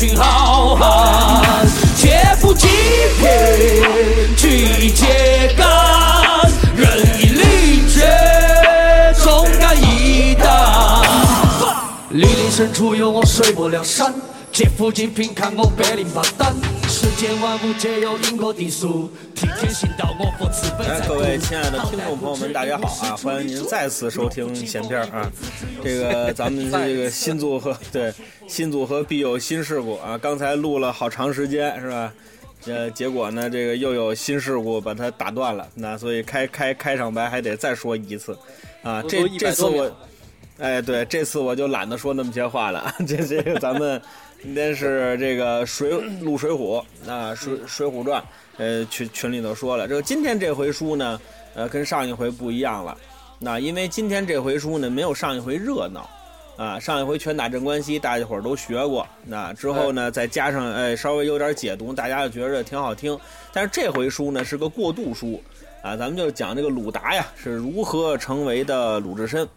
[0.00, 2.68] 群好汉，劫富济
[3.18, 8.08] 贫去揭竿，仁义礼节
[9.22, 11.02] 忠肝义胆。
[12.08, 14.14] 绿林深处有我水泊梁山，
[14.50, 16.56] 劫富济贫看我百灵八胆。
[16.88, 19.12] 世间万物皆有因果定数，
[19.62, 23.16] 哎，各位亲爱的听众朋友们，大家好啊！
[23.16, 25.30] 欢迎您再次收听闲篇儿啊。
[25.84, 28.10] 这个咱们这个新组合， 对
[28.48, 30.16] 新组合必有新事故啊！
[30.16, 32.12] 刚才录了好长时间是吧？
[32.66, 38.36] 呃，结果呢，这个又有新事故把它打断了，那所以开开开场白还得再说一次
[38.82, 39.02] 啊。
[39.02, 39.90] 这这次我
[40.58, 42.94] 哎，对，这次我就懒得说那么些话了。
[43.06, 44.00] 这 这个咱们
[44.42, 45.90] 今天是这个水
[46.22, 48.22] 录《水浒》啊，《水水浒传》
[48.60, 51.18] 呃群群里头说了，这个今天这回书呢，
[51.54, 52.94] 呃，跟上一回不一样了。
[53.38, 56.10] 那因为今天这回书呢，没有上一回热闹
[56.58, 59.08] 啊，上一回拳打镇关西，大家伙儿都学过。
[59.24, 63.18] 那之后呢，再加上哎稍微有点解读，大家就觉着挺好听。
[63.50, 65.42] 但是这回书呢是个过渡书
[65.82, 69.48] 啊，咱们就讲这个鲁达呀是如何成为的鲁智深。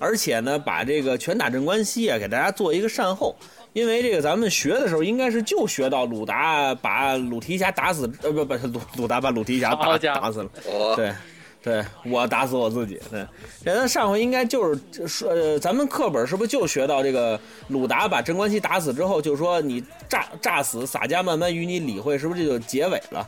[0.00, 3.36] 而且呢，把这个拳打镇关西啊，给大家做一个善后。
[3.72, 10.50] 因为这个咱们学的时候，应该是就学到鲁达把鲁提辖打死，呃不不，鲁鲁达把鲁提辖打打死了。
[10.66, 11.14] 哦，对，
[11.62, 13.00] 对我打死我自己。
[13.10, 13.26] 对，
[13.62, 23.26] 人家上回应该就是说，呃，咱们课本是不是就学到这个鲁达把镇关西打死之后，就说你炸炸死，洒家慢慢与你理会，是不是这就结尾了？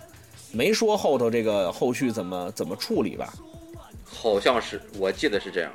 [0.52, 3.32] 没说后头这个后续怎么怎么处理吧？
[4.04, 5.70] 好像是，我记得是这样。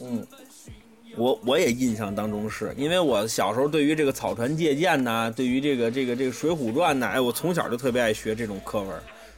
[0.00, 0.26] 嗯，
[1.16, 8.90] 我我也印象当中是因为我小时候对于这个草船借箭呐、对于这个这个这个《水浒传》呐，哎，我从小就特别爱学这种课文，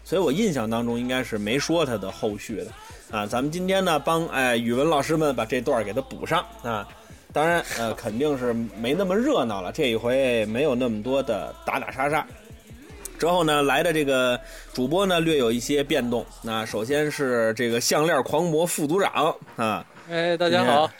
[0.04, 2.66] 所以我印象当中应该是没说它的后续的
[3.10, 3.26] 啊。
[3.26, 6.88] 咱们今天呢，帮哎语文老师们把这段给它补上啊。
[7.32, 12.26] 当然，呃，肯定是没那么热闹了，这一回没有那么多的打打杀杀。
[13.18, 14.40] 之后呢，来的这个
[14.72, 16.24] 主播呢略有一些变动。
[16.42, 20.90] 那首先是这个项链狂魔副组长啊，哎，大家好，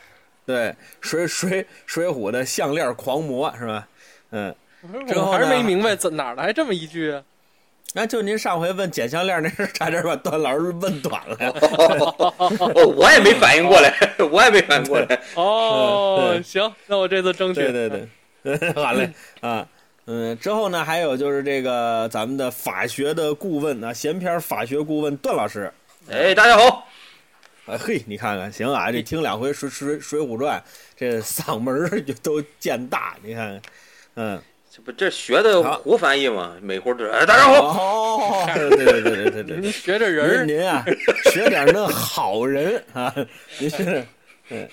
[0.47, 3.89] 对，水 水水浒的项链狂魔是吧？
[4.31, 4.55] 嗯，
[5.07, 7.23] 之后我还是没明白怎哪儿来这么一句啊？
[7.95, 11.53] 那就您上回问捡项链那事，差点把段老师问短了呀。
[11.61, 13.93] 哦，我也没反应过来，
[14.31, 15.19] 我也没反应过来。
[15.35, 17.61] 哦，行，那我这次争取。
[17.61, 18.09] 对对
[18.43, 19.67] 对， 好嘞啊。
[20.09, 25.73] 嗯，之后呢，还有就是这个咱们的法学的顾问啊，闲篇法学顾问段老师。
[26.11, 26.87] 哎，大家好，
[27.67, 30.63] 啊嘿，你看看，行啊，这听两回水水水浒传，
[30.97, 33.63] 这嗓门儿就都见大，你看看，
[34.15, 36.55] 嗯，这不这学的好胡翻译吗？
[36.63, 37.77] 美国这，哎，大家好。
[37.77, 40.85] 哦，对对对对对对您学这人儿，您您啊，
[41.33, 43.13] 学点那好人啊，
[43.59, 44.07] 您是，
[44.51, 44.69] 嗯，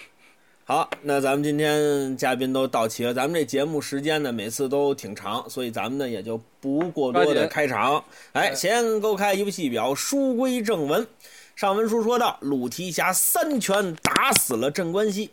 [0.64, 8.06] 好，那咱们今天嘉宾都到齐了，咱们这节目时间呢每次都挺长，所以咱们呢也就不过多的开场。
[8.34, 11.08] 哎，先勾开一部戏表，书归正文。
[11.56, 15.32] 上文书说到，鲁提辖三拳打死了镇关西。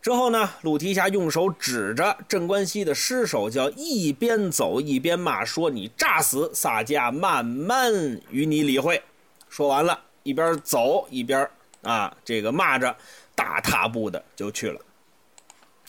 [0.00, 7.92] 之后呢，鲁提辖用手指着镇关西的尸首，叫一边走一边骂，说：“你诈死，洒家慢慢
[8.30, 9.02] 与你理会。”
[9.48, 11.48] 说完了，一边走一边
[11.82, 12.96] 啊，这个骂着，
[13.34, 14.80] 大踏步的就去了。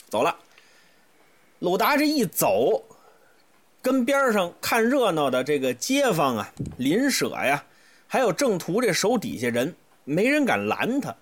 [0.10, 0.36] 走了，
[1.60, 2.84] 鲁达这一走，
[3.82, 7.64] 跟边上看热闹的这个街坊啊、邻舍呀，
[8.14, 11.16] 还有正途这手底下人，没人敢拦他。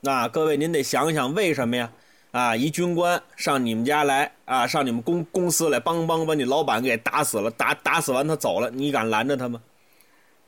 [0.00, 1.92] 那各位，您得想想为什么呀？
[2.32, 9.62] 啊，一军官上你们家来啊，上你们公公司来，梆梆把你老板给打死了，打打死完他走了，你敢拦着他吗？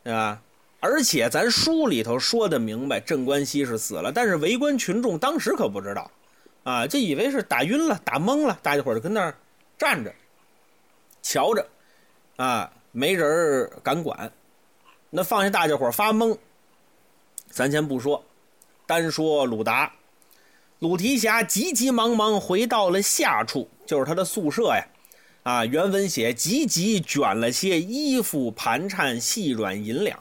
[0.03, 0.43] 对吧？
[0.81, 6.11] 而且咱书里头说的明白，镇关西是死了，但是围观群众当时可不知道，
[6.65, 9.33] 啊，就以为是打晕了、打懵了，大家伙就跟那儿
[9.79, 10.13] 站着，
[11.23, 11.65] 瞧着，
[12.35, 14.29] 啊，没人敢管。
[15.15, 16.39] 那放下大家伙发懵，
[17.51, 18.25] 咱先不说，
[18.87, 19.93] 单说鲁达，
[20.79, 24.89] 鲁提辖急急忙忙回到了下处，就是他的宿舍呀。
[25.43, 30.19] 啊，原文写急急卷了些衣服、盘缠、细软银两，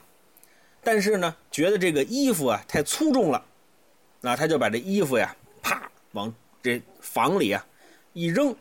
[0.84, 3.42] 但是呢，觉得这个衣服啊太粗重了，
[4.20, 7.64] 那他就把这衣服呀，啪往这房里啊
[8.12, 8.54] 一扔，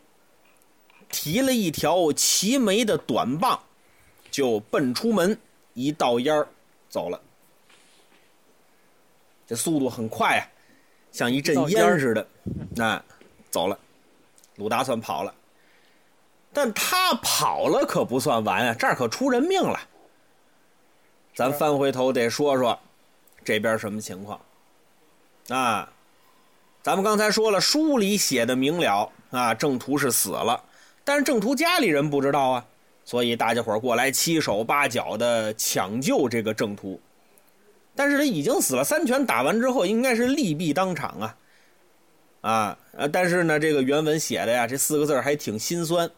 [1.09, 3.61] 提了一条齐眉的短棒，
[4.29, 5.37] 就奔出门，
[5.81, 6.47] 一道烟儿
[6.89, 7.19] 走了。
[9.47, 10.47] 这速度很快啊，
[11.11, 12.27] 像一阵烟似的，
[12.75, 13.03] 那、
[13.49, 13.77] 走了。
[14.55, 15.33] 鲁达算跑了，
[16.53, 19.79] 但他跑了可不算完啊，这儿可出人命了。
[21.33, 22.77] 咱翻回头得说说，
[23.43, 24.39] 这边什么情况？
[25.49, 25.91] 啊，
[26.83, 30.63] 咱们刚才说了，书里写的明了啊，郑屠是死了，
[31.03, 32.65] 但是郑屠家里人不知道啊，
[33.11, 36.97] 所以大家伙过来七手八脚的抢救这个郑屠。
[37.93, 41.37] 但是他已经死了，三拳打完之后，应该是利弊当场啊，
[42.39, 46.09] 啊呃，但是呢，这个原文写的呀，这四个字还挺心酸，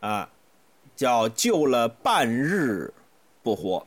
[0.00, 0.28] 啊，
[0.94, 2.92] 叫救了半日
[3.42, 3.86] 不活。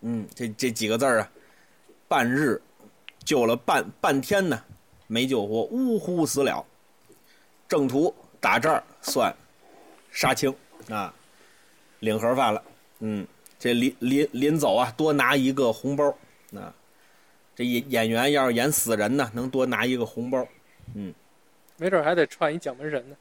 [0.00, 1.30] 嗯，这这几个字啊，
[2.08, 2.58] 半日
[3.22, 4.58] 救了半半天呢，
[5.06, 6.64] 没救活，呜呼死了。
[7.68, 9.34] 郑屠打这儿算
[10.10, 10.54] 杀青
[10.88, 11.14] 啊，
[12.00, 12.62] 领盒饭了，
[13.00, 13.26] 嗯。
[13.58, 16.12] 这临临临走啊，多拿一个红包
[16.52, 16.74] 啊！
[17.54, 20.44] 这演演员要是演死人呢，能多拿一个红包，
[20.96, 21.14] 嗯，
[21.76, 23.14] 没准还得串一蒋门神呢。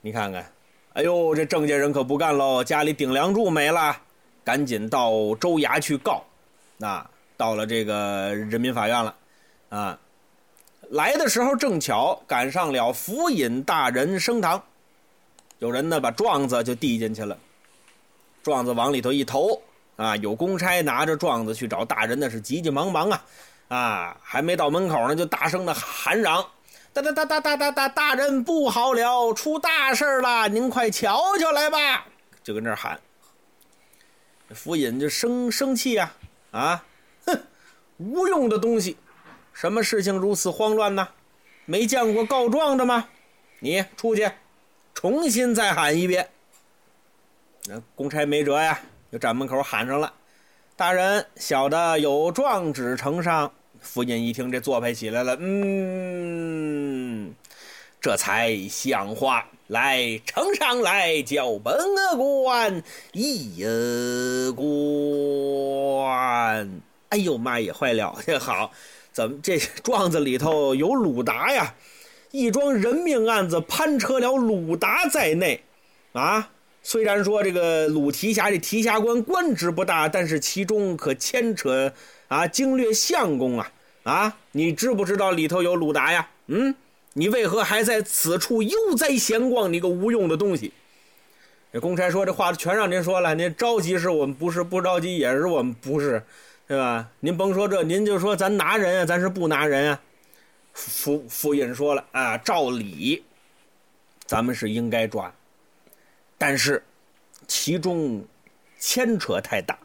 [0.00, 0.50] 你看看，
[0.94, 3.94] 哎呦，这郑家人可不干喽，家里顶梁柱没了，
[4.42, 6.24] 赶紧到州衙去告，
[6.80, 9.14] 啊，到了这个人民法院了，
[9.68, 10.00] 啊，
[10.88, 14.64] 来的时候正巧赶上了府尹大人升堂，
[15.58, 17.36] 有人呢把状子就递进去了。
[18.42, 19.60] 状子往里头一投，
[19.96, 23.24] 啊，有公差拿着状子去找大人，那是急急忙忙啊，
[23.68, 26.46] 啊，还没到门口呢，就大声的喊嚷
[26.94, 32.06] ：“哒哒哒哒哒哒哒，大人不好了，出大事了，您快瞧瞧来吧！”
[32.42, 32.98] 就跟这喊。
[34.50, 36.12] 府尹就生生气呀，
[36.52, 36.82] 啊，
[37.26, 37.38] 哼，
[37.98, 38.96] 无用的东西，
[39.52, 41.08] 什么事情如此慌乱呢？
[41.66, 43.08] 没见过告状的吗？
[43.58, 44.30] 你出去，
[44.98, 46.28] 重新再喊一遍。
[47.68, 48.80] 那公差没辙呀，
[49.12, 50.12] 就站门口喊上了
[50.74, 57.32] ：“大人，小的有状纸呈上。”府尹一听，这做派起来了，嗯，
[58.00, 59.46] 这才像话。
[59.68, 61.78] 来，呈上来，叫本
[62.16, 63.62] 官一
[64.56, 64.66] 官。
[67.10, 68.18] 哎呦妈呀，坏了！
[68.26, 68.72] 这 好，
[69.12, 71.72] 怎么这状子里头有鲁达呀？
[72.30, 75.62] 一桩人命案子，攀扯了鲁达在内，
[76.12, 76.50] 啊？
[76.82, 81.92] 虽然说这个鲁提辖这提辖官官职不大，但是其中可牵扯
[82.28, 83.70] 啊经略相公啊
[84.04, 84.36] 啊！
[84.52, 86.28] 你知不知道里头有鲁达呀？
[86.46, 86.74] 嗯，
[87.12, 89.70] 你为何还在此处悠哉闲逛？
[89.70, 90.72] 你个无用的东西！
[91.70, 96.22] 这公差说这话全让您说了，您着急是我们不是，不着急也是我们不是，
[96.66, 97.06] 对吧？
[97.20, 100.00] 您甭说这，您就说咱拿人啊，咱是不拿人啊。
[100.78, 103.24] 府府尹说了啊，照理
[104.26, 105.32] 咱们是应该抓。
[106.38, 106.80] 但是，
[107.48, 108.24] 其中
[108.78, 109.76] 牵扯太大。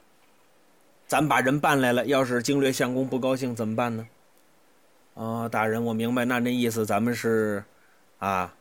[1.08, 4.08] 咱把人办来了，要是经略相公不高兴怎么办呢？
[5.16, 7.64] 啊，大人，我明白，那那意思咱们是
[8.20, 8.54] 啊，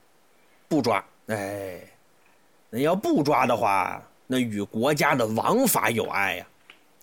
[0.68, 1.04] 不抓。
[1.26, 1.80] 哎，
[2.70, 6.46] 那要不抓的话，那与国家的王法有碍呀，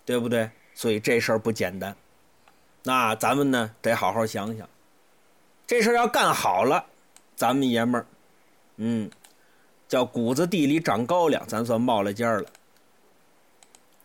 [0.06, 0.50] 对不对？
[0.74, 1.96] 所以这事儿不简单。
[2.84, 4.68] 那咱们呢，得好好想想，
[5.69, 6.83] 这事儿要干好了，
[7.36, 8.06] 咱们爷们儿，
[8.77, 9.07] 嗯。
[9.88, 12.45] 叫谷子地里长高粱，咱算冒了尖儿了。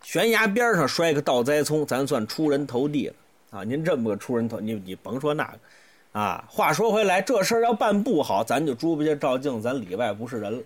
[0.03, 3.13] 悬崖边上摔个倒栽葱，咱算出人头地了
[3.49, 3.63] 啊！
[3.63, 6.45] 您这么个出人头，你你甭说那个啊。
[6.47, 10.63] 话说回来，这事儿要办不好，咱就猪八戒照镜，咱里外不是人了。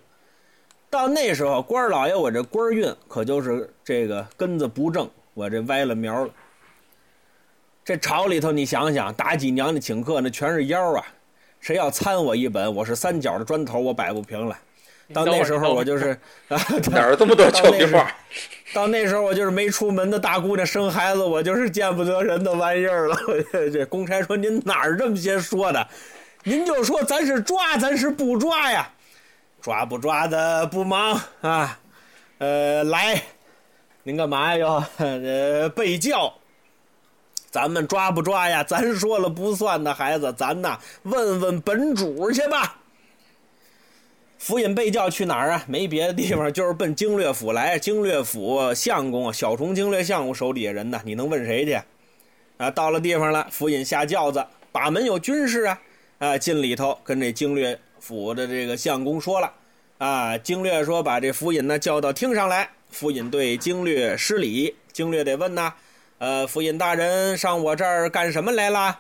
[0.90, 6.34] 到那时候，官老爷我这官运可就是这个根子不正，我这歪了苗了。
[7.90, 11.04] 这朝里头，你想想，妲己娘娘请客那全是妖啊！
[11.60, 14.56] 谁要参我一本，我是三角的砖头，我摆不平了。
[15.12, 16.10] 到那时候我就是
[16.50, 18.16] 啊，哪儿这么多俏皮话？
[18.76, 23.18] 到那时候我就是没出门的大姑娘生孩子，我就是见不得人的玩意儿了。
[23.74, 25.88] 这公差说：“您哪儿这么些说的？
[26.44, 28.88] 您就说咱是抓，咱是不抓呀？
[29.64, 31.80] 抓不抓的不忙啊？
[32.38, 33.20] 呃，来，
[34.04, 34.88] 您干嘛呀？
[35.00, 36.32] 呃，被叫。
[37.52, 38.64] 咱们抓不抓呀？
[38.68, 42.78] 咱说了不算的孩子，咱呐问问本主去吧。”
[44.40, 45.66] 府尹被叫去哪儿啊？
[45.68, 47.78] 没别的地方，就是奔经略府来。
[47.78, 51.78] 经略府相公小虫经略相公手底下人呢，你能问谁去？
[52.58, 55.82] 啊，到了地方了，府尹下轿子，把门有军士啊，
[56.20, 59.52] 啊，进里头跟这经略府的这个相公说了，
[59.98, 62.70] 啊，经略说把这府尹呢叫到厅上来。
[62.90, 65.74] 府尹对经略施礼，经略得问呐，
[66.20, 69.00] 呃，府尹大人上我这儿干什么来了？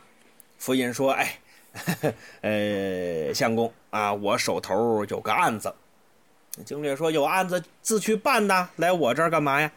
[0.58, 1.40] 府尹说，哎。
[2.42, 5.72] 呃，相公啊，我手头有个案子。
[6.66, 9.72] 经略说有案子自去办呐，来我这儿干嘛呀？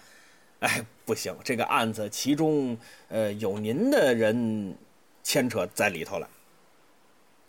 [0.61, 2.77] 哎，不行，这个案子其中
[3.09, 4.75] 呃有您的人
[5.23, 6.29] 牵扯在里头了。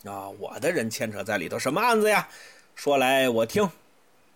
[0.04, 2.28] 啊，我的人牵扯在里头，什么案子呀？
[2.76, 3.68] 说来我听。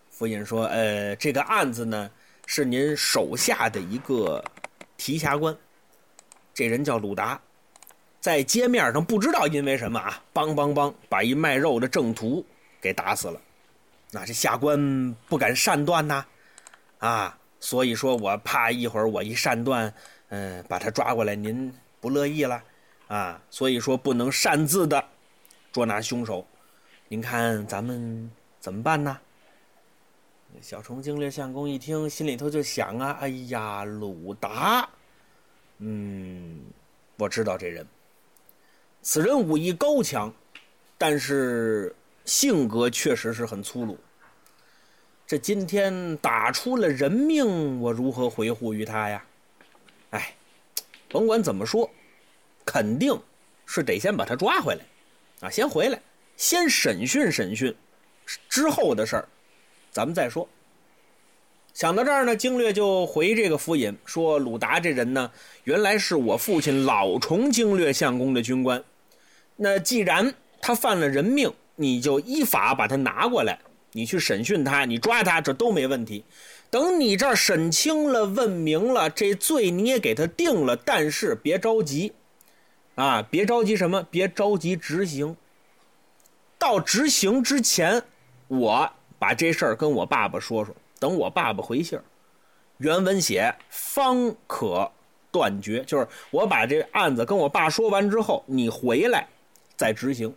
[0.09, 2.09] 府尹说，呃，这个案子呢
[2.45, 4.43] 是您手下的一个
[4.97, 5.55] 提辖官。
[6.53, 7.39] 这人叫鲁达，
[8.19, 12.43] 在街面上不知道因为什么啊，梆梆梆把一卖肉的正途
[12.81, 13.39] 给打死了。
[14.09, 16.25] 那这下官不敢擅断呐，
[16.97, 19.93] 啊，所以说我怕一会儿我一擅断，
[20.29, 22.63] 嗯、把他抓过来，您不乐意了
[23.07, 25.03] 啊，所以说不能擅自的
[25.71, 26.45] 捉拿凶手。
[27.07, 29.19] 您看咱们怎么办呢？
[30.61, 34.89] 小虫精略相公一听，心里头就想啊，哎呀，鲁达，
[35.79, 36.59] 嗯，
[37.17, 37.85] 我知道这人，
[39.01, 40.33] 此人武艺高强，
[40.97, 43.97] 但是性格确实是很粗鲁。
[45.27, 49.23] 这今天打出了人命，我如何回护于他呀？
[50.11, 50.35] 哎，
[51.09, 51.89] 甭管怎么说，
[52.65, 53.17] 肯定
[53.65, 54.85] 是得先把他抓回来，
[55.41, 56.01] 啊，先回来，
[56.35, 57.75] 先审讯审讯，
[58.49, 59.27] 之后的事儿，
[59.91, 60.47] 咱们再说。
[61.73, 65.31] 想到这儿呢，经略就回这个府尹说：“鲁达这人呢，
[65.63, 68.83] 原来是我父亲老崇经略相公的军官。
[69.57, 73.59] 那既然他犯了人命，你就依法把他拿过来，
[73.91, 76.23] 你去审讯他，你抓他，这都没问题。
[76.71, 82.11] 等你这儿审清了、问明了，这罪你也给他定了，但是别着急，
[82.95, 84.01] 啊，别着急什么？
[84.09, 85.37] 别着急执行。
[86.57, 88.01] 到执行之前，
[88.47, 92.03] 我把这事儿跟我爸爸说说。”等我爸爸回信儿，
[92.79, 94.91] 原文写方可
[95.31, 99.27] 断绝，就是我把这案子跟我爸说完之后，你回来
[99.75, 100.35] 再执行。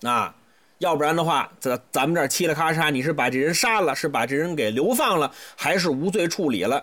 [0.00, 0.34] 啊，
[0.78, 6.82] 要不然的话，咱咱们这儿嘁哩咔嚓，你是把这人杀了，是把这人给流放了，还是无罪处理了？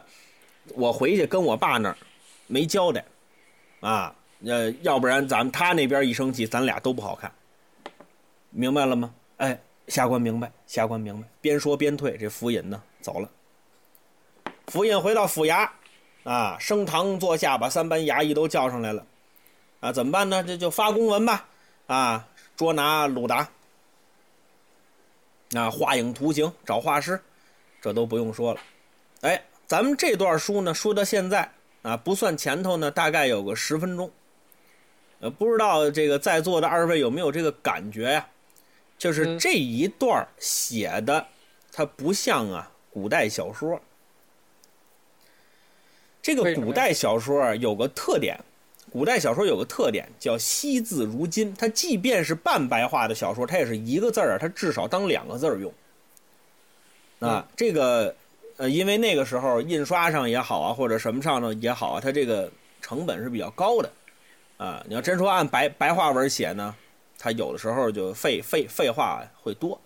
[0.76, 1.98] 我回去跟我爸那儿
[2.46, 3.04] 没交代，
[3.80, 4.14] 啊，
[4.46, 7.32] 呃，要不然咱们他那边一生气，咱俩都不好看，
[8.52, 9.12] 明白了吗？
[9.38, 9.60] 哎。
[9.88, 11.28] 下官明白，下官明白。
[11.40, 13.30] 边说边退，这府尹呢走了。
[14.68, 15.70] 府尹回到府衙，
[16.24, 19.06] 啊，升堂坐下，把三班衙役都叫上来了。
[19.80, 20.44] 啊，怎么办呢？
[20.44, 21.48] 这就发公文吧。
[21.88, 22.28] 啊，
[22.58, 23.48] 捉拿鲁达。
[25.56, 27.22] 啊，画影图形，找画师，
[27.82, 28.60] 这都不用说了。
[29.22, 31.50] 哎，咱们这段书呢，说到现在
[31.84, 34.12] 啊，不算前头呢，大概有个十分钟。
[35.22, 38.28] 呃，不知道这个在座的二位有没有这个感觉呀？
[38.98, 41.26] 就是这一段写的，
[41.72, 43.80] 它不像啊古代小说。
[46.22, 48.38] 这个古代小说有个特点，
[48.92, 51.56] 古代小说有个特点叫惜字如金。
[51.56, 55.74] 它即便是半白话的小说，它也是一个字儿，它至少当两个字儿用。
[57.20, 58.14] 啊，这个
[58.58, 62.52] 呃，因为那个时候印刷上也好啊，或者什么上呢也好啊，它这个
[62.82, 63.92] 成本是比较高的。
[64.58, 66.76] 啊，你要真说按白白话文写呢？
[67.18, 69.82] 他有的时候就废废废话会多。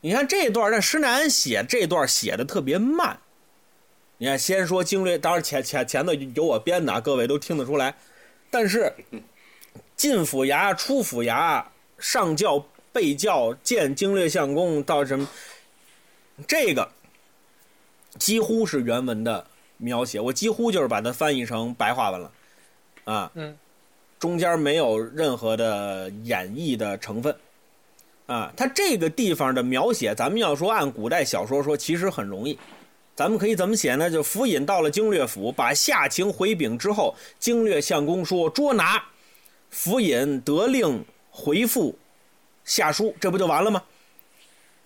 [0.00, 3.18] 你看这段，那施耐庵写这段写的特别慢。
[4.18, 7.94] 你看，先说经略，当然前前前头有我编的，各位都听得出来。
[8.50, 8.92] 但是
[9.96, 11.64] 进府衙、出府衙、
[11.98, 15.28] 上轿、备轿、见经略相公到什么，
[16.46, 16.90] 这个
[18.18, 19.46] 几乎是原文的
[19.76, 20.20] 描写。
[20.20, 22.32] 我几乎就是把它翻译成白话文了，
[23.04, 23.30] 啊。
[23.34, 23.58] 嗯。
[24.18, 27.36] 中间没有任何的演绎的成分，
[28.26, 32.58] 啊，它这个地方的描写，咱们要说按古代小说说，其实很容易。
[33.14, 34.10] 咱们可以怎么写呢？
[34.10, 39.02] 就府尹到了经略府，把下情回禀之后，经略相公说捉拿，
[39.70, 41.98] 府尹得令回复
[42.64, 43.82] 下书，这不就完了吗？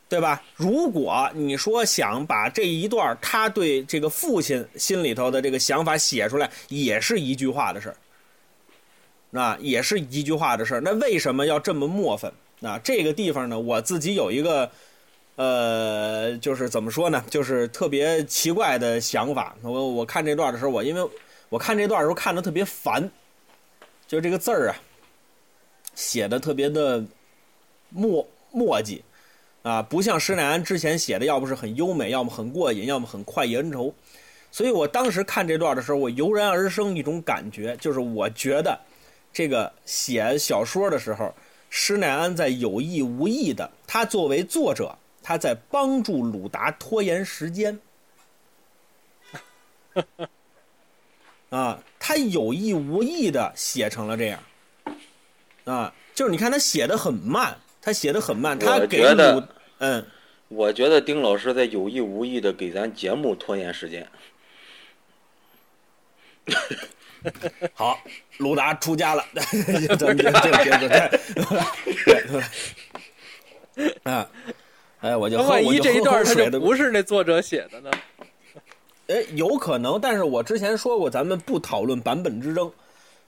[0.09, 0.43] 对吧？
[0.57, 7.97] 如果你说想把这一段他对这个父亲心里头的这个想法写出来，也是一句话的事儿。
[9.31, 12.33] 那也是一句话的事儿，那为什么要这么磨粉？
[12.63, 14.71] 啊，这个地方呢，我自己有一个，
[15.37, 19.57] 呃，就是怎么说呢，就是特别奇怪的想法。
[19.63, 21.11] 我我看这段的时候，我因为
[21.49, 23.11] 我看这段的时候看的特别烦，
[24.07, 24.77] 就这个字儿啊，
[25.95, 27.03] 写的特别的
[27.89, 29.03] 墨墨迹，
[29.63, 33.95] 啊，不像施耐庵之前写的，要不是很优美，要么很过瘾，要么很快意恩仇。
[34.51, 38.79] 所以我当时看这段的时候，我油然而生一种感觉，就是我觉得。
[39.33, 41.35] 这个写小说的时候，
[41.71, 47.79] 施耐庵在有意无意的，他作为作者，他在帮助鲁达拖延时间。
[51.51, 54.43] 啊，他有意无意的写成了这样。
[55.65, 59.43] 啊，就是你看他写的很慢，他写的很慢，他给鲁，
[59.79, 60.05] 嗯，
[60.49, 64.09] 我觉得丁老师在有意无意的给咱节目拖延时间。
[67.75, 67.99] 好，
[68.39, 69.25] 鲁达出家了，
[74.05, 74.29] 啊，
[75.01, 77.91] 哎，我就万一这一段他就不是那作者写的呢？
[79.09, 82.71] 哎，有可能，但是我之前说过，咱们不讨论版本之争，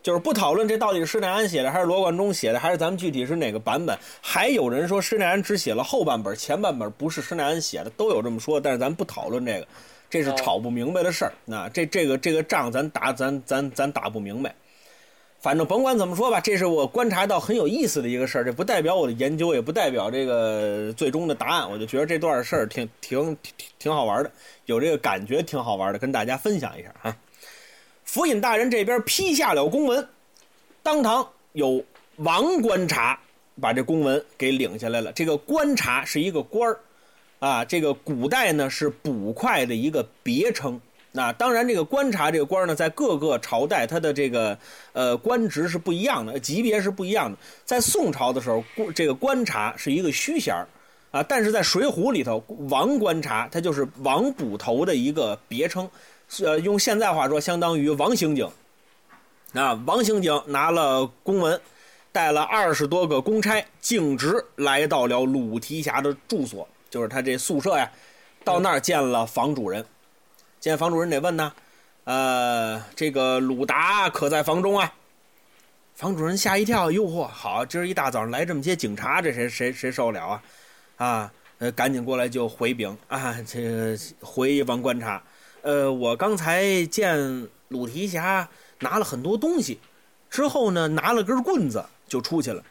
[0.03, 3.99] 就是不讨论这到底是施耐庵写的还是罗贯中写的，还是咱们具体是哪个版本。
[4.21, 9.67] 还有人说施耐庵只写了后半本，前半本不是施耐庵写的，都有这么说，但是咱不讨论这个，
[10.13, 11.33] 这是吵不明白的事儿。
[11.47, 14.55] 那这这个这个仗咱打咱咱咱打不明白。
[15.41, 21.71] 反正甭管怎么说吧，这是我观察到很有意思的一个事儿，这不代表我的研究，也不代表这个最终的答案。
[21.71, 24.31] 我就觉得这段事儿挺挺挺挺好玩的，
[24.67, 27.17] 有这个感觉挺好玩的，跟大家分享一下啊。
[28.05, 30.07] 府尹大人这边批下了公文，
[30.83, 31.83] 当堂有
[32.17, 33.19] 王观察
[33.59, 35.11] 把这公文给领下来了。
[35.13, 36.79] 这个观察是一个官儿，
[37.43, 40.81] 啊，这个古代呢是捕快的一个别称。
[41.11, 44.57] 那当然，这个观察这个官呢，在各个朝代，他的这个
[44.93, 47.37] 呃官职是不一样的，级别是不一样的。
[47.65, 48.63] 在宋朝的时候，
[48.95, 50.55] 这个观察是一个虚衔
[51.11, 55.91] 啊，但是在《水浒》里头，王观察他就是王捕头的一个别称，
[56.45, 58.49] 呃，用现在话说，相当于王刑警。
[59.53, 61.61] 啊，王刑警拿了公文，
[62.13, 67.91] 带了二十多个公差，径直来到了鲁提辖的住所，就是他这宿舍呀，
[68.45, 69.83] 到那儿见了房主人。
[70.61, 71.51] 见房主人得问呢，
[72.05, 74.93] 呃，这个鲁达可在房中啊？
[75.95, 80.43] 房主人吓一跳，哟嚯，好，今儿一大早上来这么些警察，这谁谁谁受得了啊？
[80.99, 85.23] 啊，呃，赶紧过来就回禀啊，这回一王观察，
[85.63, 88.47] 呃，我刚才见鲁提辖
[88.81, 89.81] 拿了很多东西，
[90.29, 92.63] 之后呢，拿了根棍子就出去了，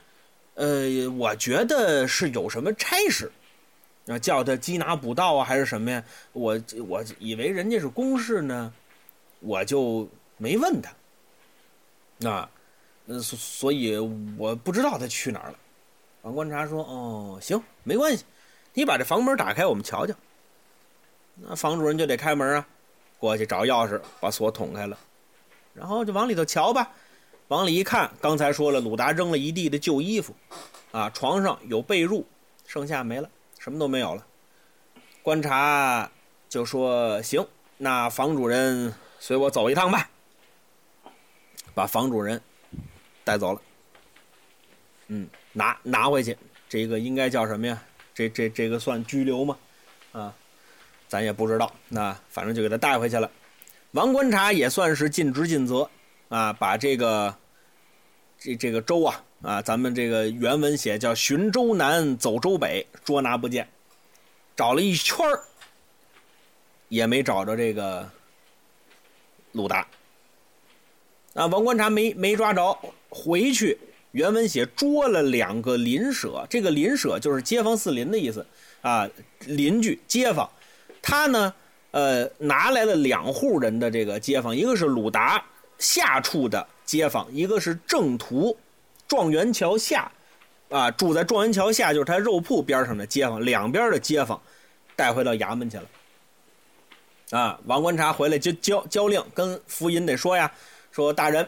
[0.54, 3.32] 呃，我觉得是有什么差事。
[4.08, 6.04] 啊，叫他缉拿捕盗啊，还是什么呀？
[6.34, 8.74] 我我以为人家是公事呢，
[9.40, 12.30] 我就没问他。
[12.30, 12.50] 啊，
[13.08, 13.98] 所所以
[14.38, 15.56] 我不知道他去哪儿了。
[16.24, 18.24] 王观察说：“哦，行，没关系，
[18.74, 20.14] 你把这房门打开，我们瞧瞧。”
[21.36, 22.68] 那房主人就得开门啊，
[23.18, 24.98] 过去找钥匙把锁捅开了，
[25.74, 26.92] 然后就往里头瞧吧。
[27.48, 30.36] 往里一看，刚才说了，鲁达扔了一地的旧衣服，
[30.92, 32.24] 啊，床上有被褥，
[32.68, 33.30] 剩下没了。
[33.62, 34.26] 什么都没有了，
[35.22, 36.10] 观察
[36.50, 37.46] 就说行，
[37.78, 40.10] 那房主人随我走一趟吧，
[41.76, 42.42] 把房主人
[43.24, 43.62] 带走了。
[45.10, 46.36] 嗯，拿拿回去，
[46.68, 47.80] 这个应该叫什么呀？
[48.16, 49.56] 这这这个算拘留吗？
[50.12, 50.34] 啊，
[51.08, 51.72] 咱也不知道。
[51.88, 53.30] 那反正就给他带回去了。
[53.92, 55.88] 王观察也算是尽职尽责
[56.30, 57.38] 啊，把这个
[58.40, 59.24] 这这个粥啊。
[59.42, 63.68] 啊，咱们这个原文写叫“寻州南，走州北，捉拿不见”，
[64.56, 65.26] 找了一圈，
[66.90, 68.08] 也没找着这个
[69.54, 69.88] 鲁达。
[71.34, 72.78] 啊，王观察没没抓着，
[73.10, 73.80] 回去
[74.12, 78.46] 原文写捉了两个邻舍，这个邻舍就是街坊四邻的意思
[78.82, 80.48] 啊，邻居街坊。
[81.02, 81.52] 他呢，
[81.90, 85.44] 呃，拿来了两户人的这个街坊，一个是鲁达
[85.80, 88.56] 下处的街坊，一个是正途。
[89.12, 90.10] 状元桥下，
[90.70, 94.42] 啊，住在状元桥下就是他肉铺边上的街坊，两边的街坊
[94.96, 95.84] 带回到衙门去了。
[97.32, 100.50] 啊，王观察回来就交交令，跟福尹得说呀，
[100.94, 101.46] 说大人，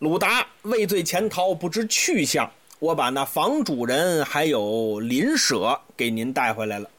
[0.00, 6.90] 鲁达畏罪潜逃，不知去向，我把那房主人还有邻舍给您带回来了。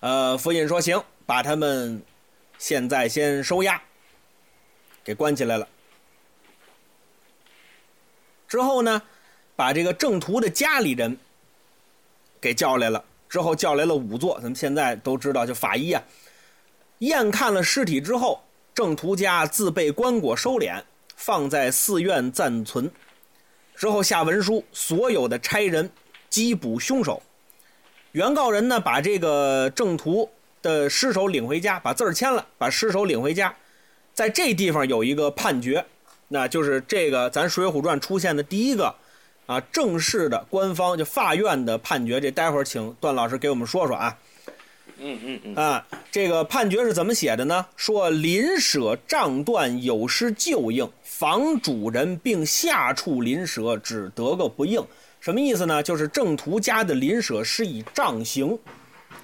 [0.00, 2.02] 呃，福尹说行，把他们
[2.58, 3.80] 现在先收押，
[5.04, 5.68] 给关起来了。
[8.52, 9.00] 之后呢，
[9.56, 11.16] 把这个郑屠的家里人
[12.38, 13.02] 给叫来了。
[13.26, 16.02] 之后叫来了仵作，咱们现在都知道，就法医啊。
[16.98, 20.82] 验看了尸体之后，郑屠家自备棺椁收敛，
[21.16, 22.90] 放在寺院暂存。
[23.74, 25.90] 之后下文书，所有的差人
[26.30, 27.22] 缉捕凶手。
[28.10, 30.28] 原告人呢，把这个郑屠
[30.60, 33.56] 的尸首领回家，把字儿签了，把尸首领回家。
[34.12, 35.86] 在这地方有一个判决。
[36.32, 38.94] 那就是这个咱《水浒传》出现的第一个，
[39.44, 42.18] 啊，正式的官方就法院的判决。
[42.22, 44.16] 这待会儿请段老师给我们说说啊。
[44.98, 45.54] 嗯嗯嗯。
[45.56, 47.66] 啊，这个判决是怎么写的呢？
[47.76, 54.82] 说邻舍账断有失旧应，房主人并下处邻舍只得个不应。
[55.20, 55.82] 什么意思呢？
[55.82, 58.58] 就是郑屠家的邻舍施以杖刑，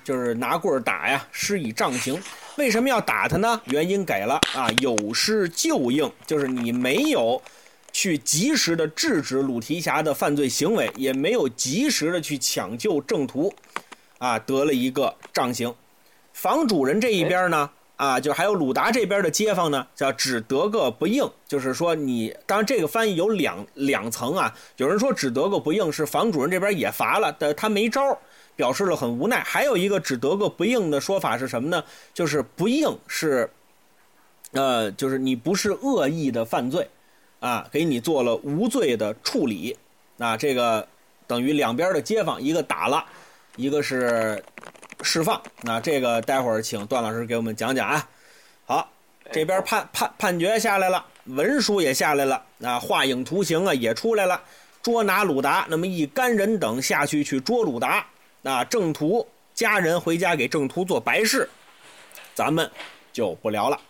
[0.04, 2.20] 就是拿棍儿打呀，施以杖刑。
[2.58, 3.60] 为什么要打他呢？
[3.66, 7.40] 原因给了啊，有失救应，就是你没有
[7.92, 13.54] 去及时的制止鲁提辖的犯罪行为，也没有及时的去抢救郑屠，
[14.18, 15.72] 啊，得了一个杖刑。
[16.32, 28.18] 房主人这一边呢，啊，就还有鲁达这边的街坊呢，叫只得个不应，就是说你，当然这个翻译有两两层啊，有人说只得个不应是房主人这边也罚了，但他没招。
[28.58, 31.84] 表示了很无奈，还有一个只得个不应的说法是什么呢？
[32.12, 33.48] 就是不应是
[34.50, 36.90] 呃，就是你不是恶意的犯罪，
[37.38, 39.76] 啊，给你做了无罪的处理，
[40.18, 40.88] 啊，这个
[41.28, 43.04] 等于两边的街坊，一个打了，
[43.54, 44.42] 一个是
[45.02, 45.40] 释放。
[45.62, 48.08] 那这个待会儿请段老师给我们讲讲啊。
[48.66, 48.90] 好，
[49.30, 54.42] 这边判判判决下来了，文书也下来了，啊，画影图形啊也出来了，
[54.82, 55.64] 捉拿鲁达。
[55.70, 58.04] 那么一干人等下去去捉鲁达，
[58.42, 61.48] 那，郑屠家人回家给郑屠做白事，
[62.34, 62.70] 咱们
[63.12, 63.80] 就不聊了。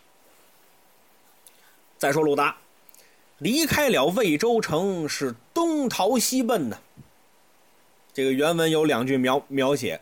[1.99, 2.57] 再说鲁达
[3.39, 6.79] 离开了魏州城，是东逃西奔呢。
[8.15, 10.01] 这个原文有两句描描写：“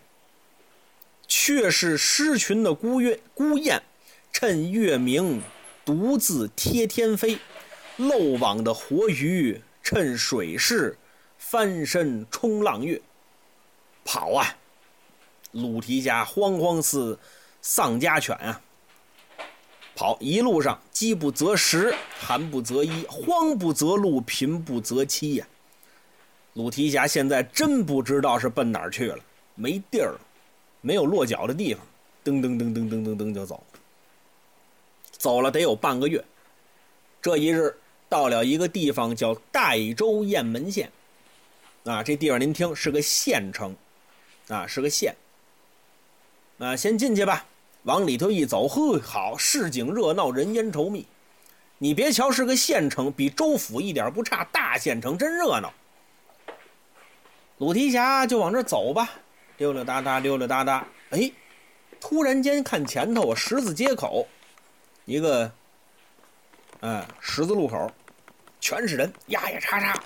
[1.26, 3.82] 却是狮群的孤雁，孤雁
[4.32, 5.42] 趁月明
[5.84, 7.38] 独自贴天飞；
[7.96, 10.96] 漏网的活鱼趁水势
[11.36, 13.02] 翻身冲浪跃。”
[14.06, 14.56] 跑啊！
[15.50, 17.18] 鲁提辖慌慌似
[17.60, 18.60] 丧家犬啊！
[19.96, 25.46] 跑一路上饥不择食，寒不择衣，慌不择路，贫不择妻呀！
[26.52, 29.18] 鲁提辖现在真不知道是奔哪儿去了，
[29.54, 30.14] 没地儿，
[30.80, 31.82] 没有落脚的地方，
[32.24, 33.62] 噔噔噔噔噔噔噔就走，
[35.12, 36.22] 走了得有半个月。
[37.22, 37.74] 这一日
[38.08, 40.92] 到了一个地方叫代州雁门县，
[41.84, 43.74] 啊，这地方您听是个县城，
[44.48, 45.14] 啊，是个县。
[46.58, 47.44] 啊，先进去吧。
[47.82, 51.06] 往里头一走，呵，好，市井热闹，人烟稠密。
[51.78, 54.42] 你别瞧是个县城，比州府一点不差。
[54.50, 55.72] 大县城真热闹。
[57.58, 59.08] 鲁提辖就往这走吧，
[59.58, 60.86] 溜溜达达，溜溜达达。
[61.10, 61.30] 哎，
[62.00, 64.26] 突然间看前头啊，十字街口，
[65.04, 65.50] 一个，
[66.80, 67.90] 哎，十字路口，
[68.60, 70.02] 全是人，呀呀叉叉，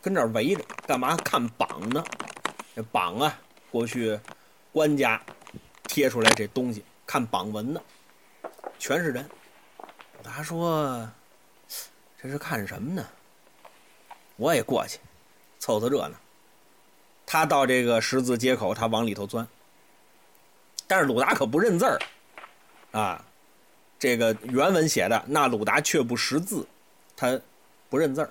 [0.00, 1.16] 跟这围着，干嘛？
[1.16, 2.04] 看榜呢？
[2.76, 3.38] 这榜啊，
[3.70, 4.18] 过去
[4.72, 5.20] 官家
[5.84, 6.84] 贴出来这东西。
[7.06, 7.80] 看榜文呢，
[8.78, 9.28] 全是人。
[10.22, 11.10] 他说
[12.22, 13.04] ：“这是看什么呢？”
[14.36, 15.00] 我也过去，
[15.58, 16.16] 凑凑热闹。
[17.26, 19.46] 他到这个十字街口，他往里头钻。
[20.86, 21.98] 但是鲁达可不认字儿，
[22.92, 23.24] 啊，
[23.98, 26.66] 这个原文写的那鲁达却不识字，
[27.16, 27.40] 他
[27.88, 28.30] 不认字儿。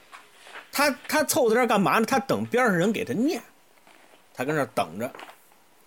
[0.72, 2.06] 他他凑在这儿干嘛呢？
[2.06, 3.42] 他等边上人给他念，
[4.40, 5.12] 他跟那等着，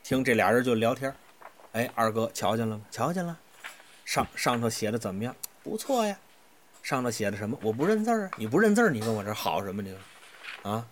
[0.03, 1.11] 听这俩人就聊天。
[1.73, 2.85] 哎，二哥，瞧见了吗？
[2.91, 3.35] 瞧见了，
[4.05, 5.35] 上上头写的怎么样？
[5.63, 6.15] 不错呀。
[6.83, 7.57] 上头写的什么？
[7.63, 8.31] 我不认字儿啊！
[8.37, 9.81] 你不认字儿，你跟我这好什么？
[9.81, 9.97] 你
[10.65, 10.87] 啊？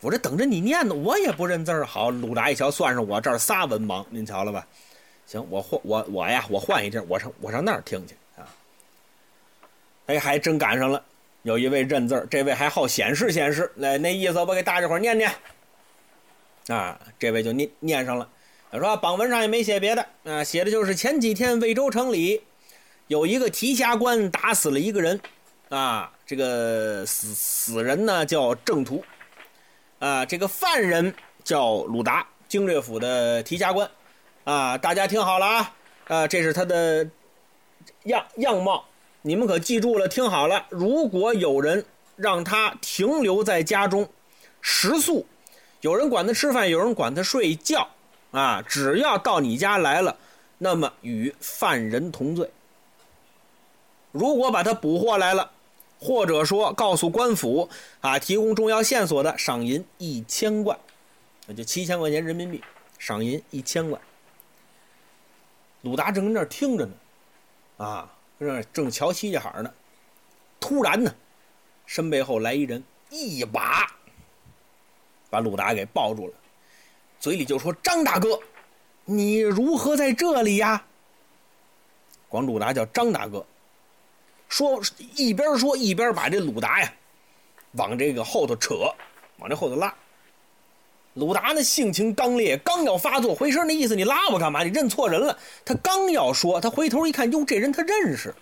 [0.00, 1.86] 我这等着你念呢，我也不认字儿。
[1.86, 4.66] 好，鲁达一瞧，算上我这儿仨文盲，您瞧了吧？
[5.26, 8.42] 行，我换我我呀，我换一地儿，我上我上那儿听去啊。
[10.06, 11.00] 哎，还真赶上了，
[11.42, 15.32] 有一位认字儿，这位还好显示显示，来那意思，我给大家伙念念。
[16.68, 18.28] 啊，这位就念念上了。
[18.70, 22.42] 他说：“榜文上也没写别的啊，写的就是前几天魏州城里
[23.06, 25.20] 有一个提辖官打死了一个人，
[25.68, 29.04] 啊，这个死死人呢叫郑屠，
[30.00, 33.88] 啊，这个犯人叫鲁达，经略府的提辖官，
[34.42, 35.74] 啊，大家听好了啊，
[36.08, 37.08] 啊，这是他的
[38.04, 38.84] 样样貌，
[39.22, 41.84] 你们可记住了，听好了，如果有人
[42.16, 44.08] 让他停留在家中
[44.60, 45.24] 食宿，
[45.84, 47.90] 有人管他吃饭，有人管他睡觉。”
[48.32, 50.16] 啊，只要到你家来了，
[50.56, 52.50] 那么与犯人同罪。
[54.10, 55.52] 如果把他捕获来了，
[56.00, 57.68] 或者说告诉官府
[58.00, 60.76] 啊，提供重要线索的，赏银一千贯，
[61.46, 62.64] 那就七千块钱人民币，
[62.98, 64.00] 赏银一千贯。
[65.82, 66.92] 鲁达正跟那儿听着呢，
[67.76, 69.70] 啊，跟那正瞧稀罕呢，
[70.58, 71.14] 突然呢，
[71.86, 73.86] 身背后来一人，一把
[75.34, 76.34] 把鲁达给抱住了。
[77.18, 78.38] 嘴里就说：“张大哥，
[79.04, 80.84] 你如何在这里呀？”
[82.30, 83.44] 管鲁达叫张大哥，
[84.48, 84.80] 说
[85.16, 86.92] 一边说一边把这鲁达呀
[87.72, 88.74] 往这个后头扯，
[89.38, 89.92] 往这后头拉。
[91.14, 94.62] 鲁达那性情刚烈，刚要发作，回身那意思，你拉我干嘛？
[94.62, 95.36] 你认错人了。
[95.64, 98.32] 他刚要说，他回头一看，哟，这人他认识，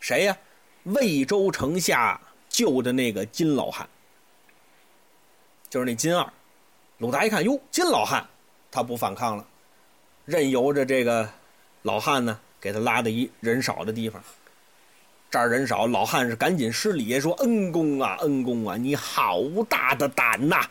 [0.00, 0.36] 谁呀？
[0.84, 3.88] 魏州城下救的那个金老汉，
[5.68, 6.26] 就是那金二。
[6.98, 8.26] 鲁达一看，哟，金老汉，
[8.70, 9.46] 他不反抗了，
[10.24, 11.28] 任由着这个
[11.82, 14.22] 老汉呢，给他拉到一人少的地方。
[15.30, 20.64] 这儿人少，老汉是赶紧施礼说：“恩公啊，恩公啊，你好大的胆呐！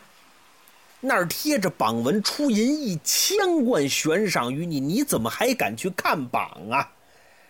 [0.98, 6.90] 那儿贴着榜文，出银一千贯悬赏于你，你怎么还敢去看榜啊？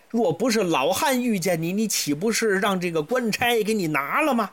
[0.09, 4.51] 若不是老汉遇见你，你岂不是让这个官差给你拿了吗？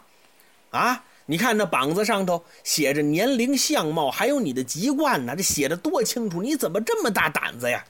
[0.70, 6.42] 啊？”你看那膀子上头写着年龄、相貌，还有你的籍贯呢，这写的多清楚！
[6.42, 7.84] 你怎么这么大胆子呀？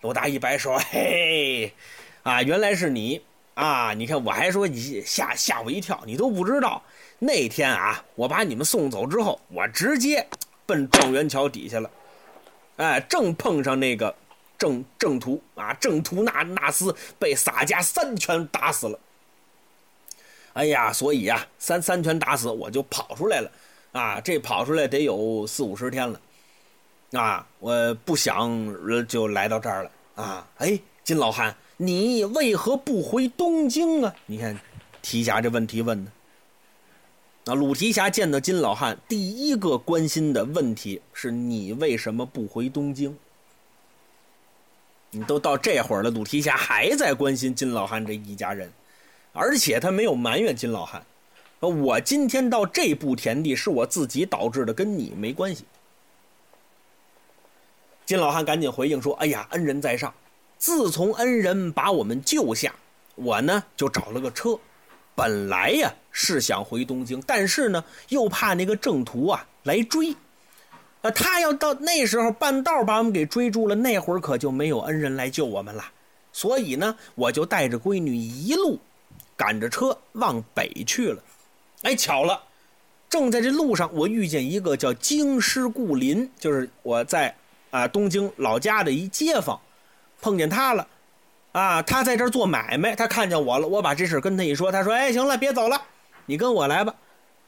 [0.00, 1.72] 罗达一摆手，嘿，
[2.22, 3.20] 啊，原来是你
[3.54, 3.92] 啊！
[3.92, 6.82] 你看我还说你吓吓我一跳，你都不知道
[7.18, 10.26] 那天啊，我把你们送走之后，我直接
[10.64, 11.90] 奔状元桥底下了，
[12.76, 14.14] 哎，正碰上那个
[14.56, 18.98] 郑郑屠啊，郑屠那那厮被洒家三拳打死了。
[20.58, 23.48] 哎呀，所以呀，三三拳打死我就跑出来了，
[23.92, 26.20] 啊，这跑出来得有四五十天了，
[27.12, 34.12] 啊，我不想就来到这儿了，啊，哎，金老汉，你为何不回东京啊？
[34.26, 34.58] 你看，
[35.00, 36.10] 提辖这问题问的。
[37.44, 43.16] 那鲁提辖见到金老汉，第一个关心的问题是你为什么不回东京？
[45.12, 48.68] 你都到这会儿了，鲁提辖还在关心金老汉这一家人。
[49.32, 51.04] 而且他没有埋怨金老汉，
[51.60, 55.64] 我今天到这步田地是我自己导致的，跟你没关系。
[58.06, 60.14] 金老汉赶紧回应说：“哎呀，恩人在上，
[60.56, 62.74] 自从恩人把我们救下，
[63.16, 64.58] 我呢就找了个车，
[65.14, 70.16] 本来呀是想回东京，但是呢又怕那个郑屠啊来追，
[71.02, 75.84] 啊他要到那时候半道把我们给追住了，那会儿可就没有恩人来救我们了，
[76.32, 78.80] 所以呢我就带着闺女一路。”
[79.38, 81.22] 赶着车往北去了，
[81.82, 82.42] 哎，巧了，
[83.08, 87.32] 正在这路上，我遇见一个叫京师故林，就是我在
[87.70, 89.60] 啊东京老家的一街坊，
[90.20, 90.88] 碰见他了，
[91.52, 95.80] 啊，他在这做买卖，他看见我了，我把这事跟他一说，他说，哎，行了，别走了，
[96.26, 96.92] 你跟我来吧，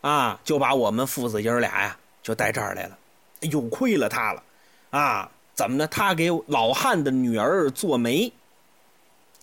[0.03, 2.97] 啊，就把我们父子爷俩呀就带这儿来了，
[3.41, 4.43] 又亏了他了，
[4.91, 5.89] 啊，怎么呢？
[5.89, 8.33] 他给老汉的女儿做媒，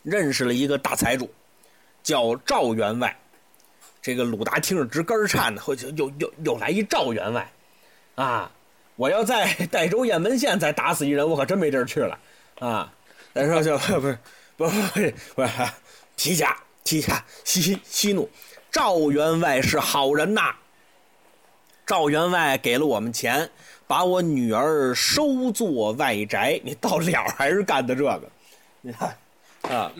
[0.01, 1.29] 认识了一个大财主。
[2.07, 3.13] 叫赵员外，
[4.01, 7.51] 这个鲁达听着直根儿颤呢，又又又又来一赵员外，
[8.15, 8.49] 啊！
[8.95, 12.17] 我要在代州雁门县再打死一人，我可真没地儿去了，
[12.59, 12.93] 啊！
[13.33, 14.17] 再说就不是
[14.55, 15.49] 不不不是不是
[16.15, 18.29] 提下提下息息怒，
[18.71, 20.55] 赵员外是好人呐。
[21.85, 23.51] 赵员外给了我们钱，
[23.85, 27.05] 把我女儿收作外宅，你到了
[27.37, 28.31] 还是干的这个，
[28.79, 29.13] 你看
[29.63, 29.91] 啊。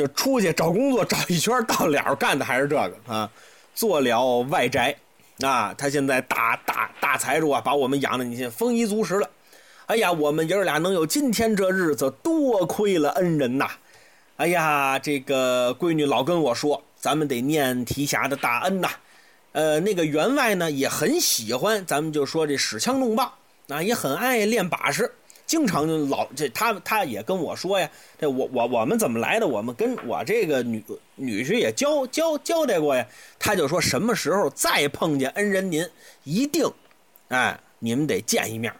[0.00, 3.30] 就出去找工作 找一圈到了干的还是这个啊，
[3.74, 4.96] 做了外宅，
[5.40, 9.28] 啊，他现在大大大财主啊，把我们养的你现丰衣足食了。
[9.86, 13.68] 哎呀，我们爷儿俩能有今天这日子，多亏了恩人呐！
[14.36, 18.88] 哎呀，这个闺女老跟我说，咱们得念提辖的大恩呐。
[19.52, 23.30] 呃，那个员外呢也很喜欢，咱们就说这使枪弄棒
[23.68, 25.12] 啊，也很爱练把式。
[25.50, 29.44] 经常就老这他他也跟我说呀，这我我我们怎么来的？
[29.48, 30.80] 我们跟我这个女
[31.16, 33.04] 女婿也交交交代过呀。
[33.36, 35.84] 他就说什么时候再碰见恩人您，
[36.22, 36.72] 一定，
[37.30, 38.72] 哎，你们得见一面，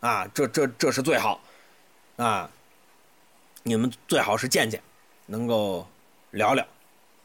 [0.00, 1.40] 啊，这这这是最好，
[2.16, 2.50] 啊，
[3.62, 4.82] 你们最好是见见，
[5.26, 5.86] 能够
[6.32, 6.66] 聊聊，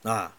[0.03, 0.31] 啊，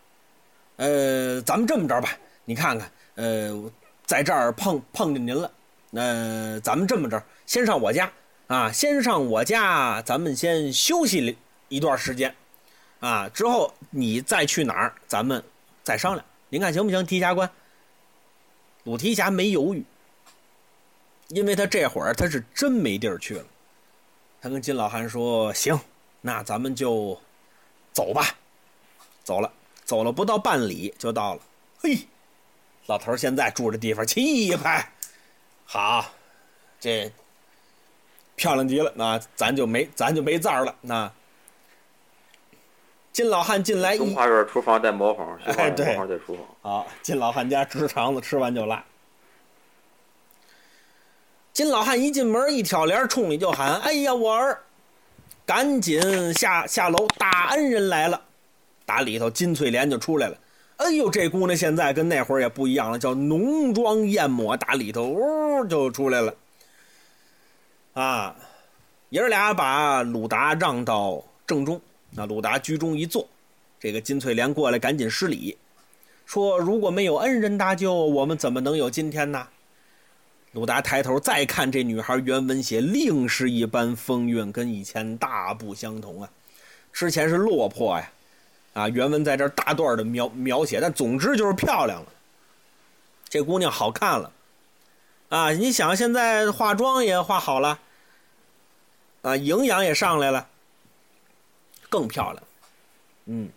[0.76, 3.72] 呃，咱们这么着吧，你看看，呃，
[4.06, 5.50] 在这儿碰碰见您了，
[5.90, 8.08] 那咱们这么着，先上我家。
[8.48, 11.36] 啊，先上我家，咱们先休息
[11.68, 12.34] 一段时间，
[13.00, 15.42] 啊，之后你再去哪儿，咱们
[15.82, 16.24] 再商量。
[16.50, 17.06] 您看行不行？
[17.06, 17.50] 提辖官，
[18.84, 19.82] 鲁提辖没犹豫，
[21.28, 23.44] 因为他这会儿他是真没地儿去了。
[24.40, 25.78] 他跟金老汉说：“行，
[26.20, 27.18] 那咱们就
[27.92, 28.26] 走吧。”
[29.24, 29.50] 走了，
[29.84, 31.40] 走了不到半里就到了。
[31.78, 31.96] 嘿，
[32.86, 34.92] 老头现在住的地方气派，
[35.64, 36.12] 好，
[36.80, 37.10] 这。
[38.36, 40.74] 漂亮极了，那咱就没咱就没字儿了。
[40.80, 41.10] 那
[43.12, 45.96] 金老汉进来，中花园厨房带茅房，哎，对。
[46.62, 48.82] 好，金老汉家直肠子吃完就拉。
[51.52, 54.62] 金老汉一进门一挑帘，冲里就喊：“哎呀，我儿，
[55.44, 56.00] 赶紧
[56.32, 58.18] 下下楼，大恩人来了。”
[58.86, 60.38] 打里头，金翠莲就出来了。
[60.78, 66.34] 哎呦，这姑娘现在跟那会儿也不一样了，叫浓妆艳抹，打里头呜就出来了。
[67.94, 68.34] 啊，
[69.10, 71.78] 爷儿俩把鲁达让到正中，
[72.10, 73.28] 那鲁达居中一坐，
[73.78, 75.58] 这个金翠莲过来赶紧施礼，
[76.24, 79.46] 说：“如果没有恩人搭救，我们怎么能有今天呢？”
[80.52, 86.30] 鲁达抬头再看这女孩原文写，另是一般风韵，跟以前大不相同啊。
[86.92, 88.10] 之前是落魄呀，
[88.72, 92.08] 啊，原文在这大段的描描写，但总之就是漂亮了。
[93.28, 94.32] 这姑娘好看了。
[95.32, 97.78] 啊，你想现在化妆也化好了，
[99.22, 100.46] 啊，营养也上来了，
[101.88, 102.44] 更漂亮，
[103.24, 103.48] 嗯，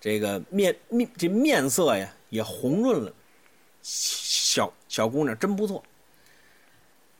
[0.00, 3.12] 这个面面这面色呀也红润了，
[3.82, 5.82] 小小姑娘真不错。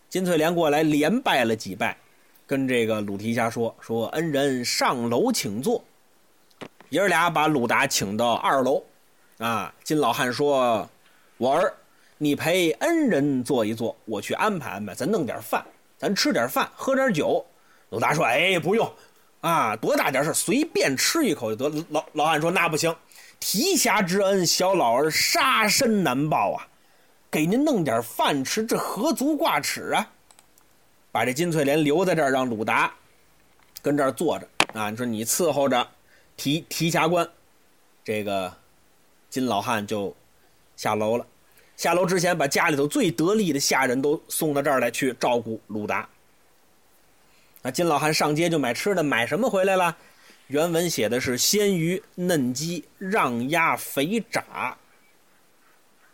[0.08, 1.98] 金翠莲过来连拜了几拜，
[2.46, 5.82] 跟这个鲁提辖说：“说恩人上楼请坐。”
[6.90, 8.84] 爷儿俩把鲁达请到二楼。
[9.38, 10.88] 啊，金老汉说
[11.36, 11.74] ：“我儿，
[12.22, 15.66] 你陪恩人坐一坐，我去安排安排，咱弄点饭，
[15.98, 17.44] 咱吃点饭，喝点酒。”
[17.90, 18.88] 鲁达说：“哎，不用，
[19.40, 22.94] 啊，多大点事，随便吃一口就得。”老老汉说：“那不行，
[23.40, 26.68] 提辖之恩，小老儿杀身难报啊！
[27.28, 30.12] 给您弄点饭吃，这何足挂齿啊！”
[31.10, 32.94] 把这金翠莲留在这儿，让鲁达
[33.82, 34.88] 跟这儿坐着啊。
[34.90, 35.88] 你说你伺候着
[36.36, 37.28] 提提辖官，
[38.04, 38.54] 这个。
[39.28, 40.14] 金老汉就
[40.76, 41.24] 下楼了，
[41.82, 46.08] 下楼之前把家里头最得力的下人都送到这儿来去照顾鲁达。
[47.60, 49.96] 那金老汉上街就买吃的，买什么回来了？
[50.46, 54.76] 原文写的是鲜鱼、嫩鸡、让鸭、肥炸。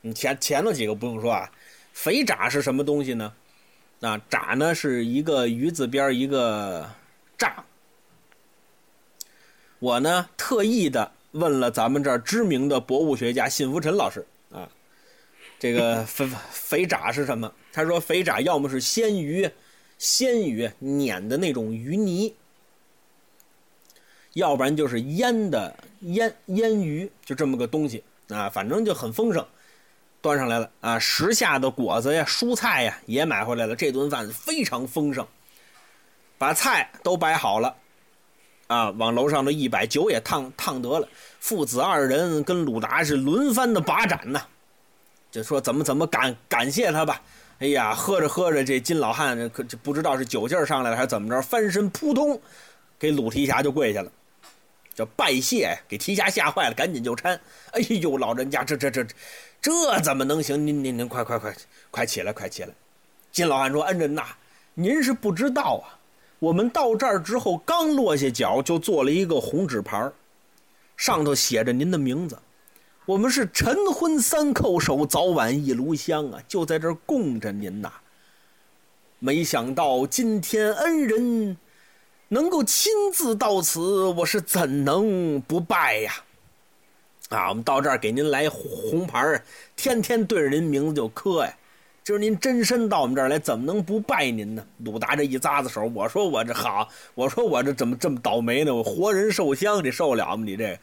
[0.00, 1.52] 你前前头几个不用说啊，
[1.92, 3.30] 肥炸是什么东西呢？
[4.00, 6.90] 啊，炸呢是一个鱼字边一个
[7.36, 7.62] 炸。
[9.80, 11.12] 我呢特意的。
[11.32, 14.26] 问了咱们这儿知名的博物学家信福臣老师，
[15.58, 17.52] 这个肥肥炸是什么？
[17.72, 19.50] 他说肥炸要么是鲜鱼，
[19.98, 22.34] 鲜鱼碾的那种鱼泥，
[24.34, 29.44] 要不然就是腌的腌腌鱼，就这么个东西啊，反正就很丰盛。
[30.20, 35.26] 端上来了啊，时下的果子呀、蔬菜呀也买回来了，这顿饭非常丰盛。
[36.36, 37.74] 把菜都摆好了。
[38.66, 41.08] 啊，往楼上的一摆，酒也烫烫得了。
[41.40, 44.44] 父子二人跟鲁达是轮番的把盏呐，
[45.30, 47.20] 就说怎么怎么感感谢他吧。
[47.58, 52.40] 哎呀，喝着喝着，这金老汉可就不知道是酒劲上来了还是怎么着，翻身扑通，
[52.98, 54.12] 给鲁提辖就跪下了，
[54.94, 57.38] 叫拜谢，给提辖吓坏了，赶紧就搀。
[57.72, 59.04] 哎呦，老人家，这这这
[59.60, 60.64] 这怎么能行？
[60.64, 61.52] 您您您快快快
[61.90, 62.70] 快起来，快起来！
[63.32, 64.24] 金老汉说：“恩人呐，
[64.74, 65.98] 您是不知道啊。”
[66.38, 70.08] 我们到这儿之后，刚落下脚，就做了一个红纸牌
[70.96, 72.38] 上头写着您的名字。
[73.08, 77.90] 我们是晨昏三叩首，早晚一炉香啊，就在这儿供着您呐。
[79.18, 81.56] 没想到今天恩人
[82.28, 86.12] 能够亲自到此，我是怎能不拜呀？
[87.30, 89.42] 啊，我们到这儿给您来红牌
[89.74, 91.56] 天天对着您名字就磕呀。
[92.04, 94.62] 今儿您真身到我们这儿来，怎么能不拜您呢？
[94.84, 98.74] 鲁达这一咂子手，我说我这好，我说我这怎么这么倒霉呢？
[98.74, 100.42] 我活人受香，你受了吗？
[100.44, 100.78] 你这，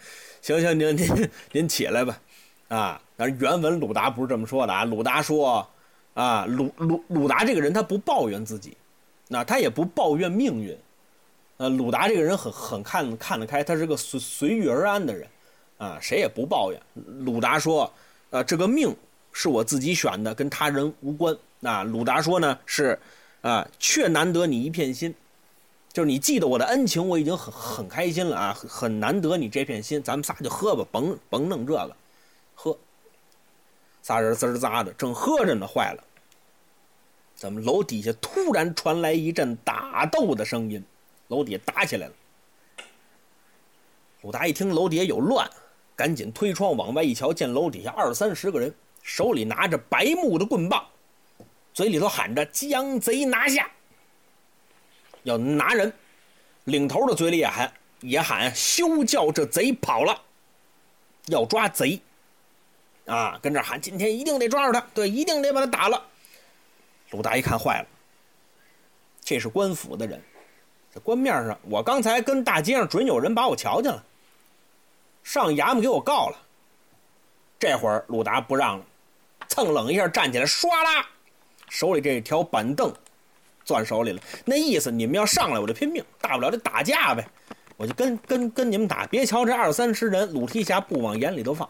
[0.46, 2.22] 行行，您您您起来吧，
[2.68, 3.02] 啊！
[3.18, 4.84] 但是原文鲁达不是这么说的啊。
[4.84, 5.68] 鲁达说，
[6.14, 8.78] 啊，鲁鲁鲁达这个人他不抱怨自己，
[9.28, 10.78] 那他也不抱怨命运，
[11.58, 15.28] 呃，鲁达这个人很很看看得开，他是个随随遇而安的人，
[15.80, 16.80] 啊，谁也不抱怨。
[17.26, 17.92] 鲁达说，
[18.30, 18.96] 啊，这个命。
[19.38, 21.36] 是我自己选的，跟他人无关。
[21.62, 22.98] 啊，鲁达说呢是，
[23.42, 25.14] 啊，却难得你一片心，
[25.96, 31.96] 就是你记得我的恩情，我已经很很开心了啊，很难得你这片心，咱们仨就喝吧，甭甭弄这个，
[32.54, 32.78] 喝。
[34.02, 36.04] 仨人滋儿喳的，正喝着呢，坏了，
[37.34, 40.84] 怎么楼底下突然传来一阵打斗的声音，
[41.30, 42.14] 楼底下打起来了。
[44.22, 45.50] 鲁达一听楼底下有乱，
[45.96, 48.76] 赶紧推窗往外一瞧，见楼底下二三十个人。
[49.02, 50.86] 手里拿着白木的棍棒，
[51.74, 53.72] 嘴里头喊着“将贼拿下”，
[55.26, 55.92] 要拿人。
[56.64, 60.20] 领头的嘴里也喊也喊“休叫这贼跑了”，
[61.28, 62.00] 要抓贼。
[63.06, 66.04] 啊，跟这喊，今天一定得抓住他，对，一定得把他打了。
[67.12, 67.88] 鲁达一看坏了，
[69.22, 70.20] 这是官府的人，
[70.92, 74.04] 这官面上，我刚才跟大街上准有人把我瞧见了，
[75.24, 76.38] 上衙门给我告了。
[77.60, 78.86] 这会儿鲁达不让了。
[79.48, 81.08] 蹭冷一下站起来，唰啦，
[81.70, 82.92] 手里这条板凳
[83.66, 84.22] 攥手里了。
[84.46, 87.28] 那意思，你们要上来，我就拼命，大不了就打架呗，
[87.76, 89.06] 我就跟跟跟你们打。
[89.08, 91.70] 别瞧这二三十人，鲁提辖不往眼里头放，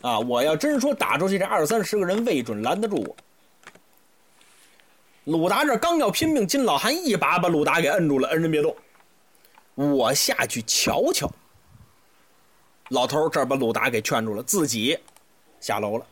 [0.00, 3.16] 啊，我要真说打出去，这二三十个人未准拦得住我。
[5.24, 8.76] 鲁达这刚要拼命，金老汉一把把鲁达给摁住了，恩人别动，
[9.74, 11.28] 我下去瞧瞧。
[12.90, 14.96] 老头这把鲁达给劝住了，自己
[15.58, 16.06] 下楼了。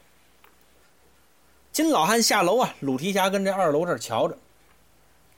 [1.71, 4.37] 金老汉下楼啊，鲁提辖跟这二楼这瞧着，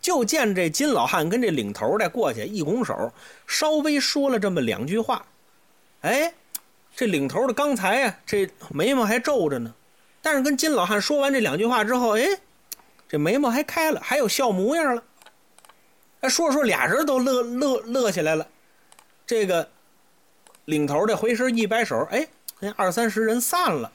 [0.06, 3.12] 就见这金老汉跟这领头的过去一拱手，
[3.44, 5.26] 稍微说了这么两句话。
[6.02, 6.32] 哎，
[6.94, 9.74] 这领头的刚才啊，这眉毛还皱着呢，
[10.22, 12.24] 但是跟金老汉说完这两句话之后，哎，
[13.08, 15.02] 这眉毛还开了，还有笑模样了。
[16.20, 18.46] 哎，说说俩人都乐乐乐起来了。
[19.26, 19.68] 这个
[20.66, 22.28] 领头的回身一摆手，哎，
[22.60, 23.90] 那二三十人散了，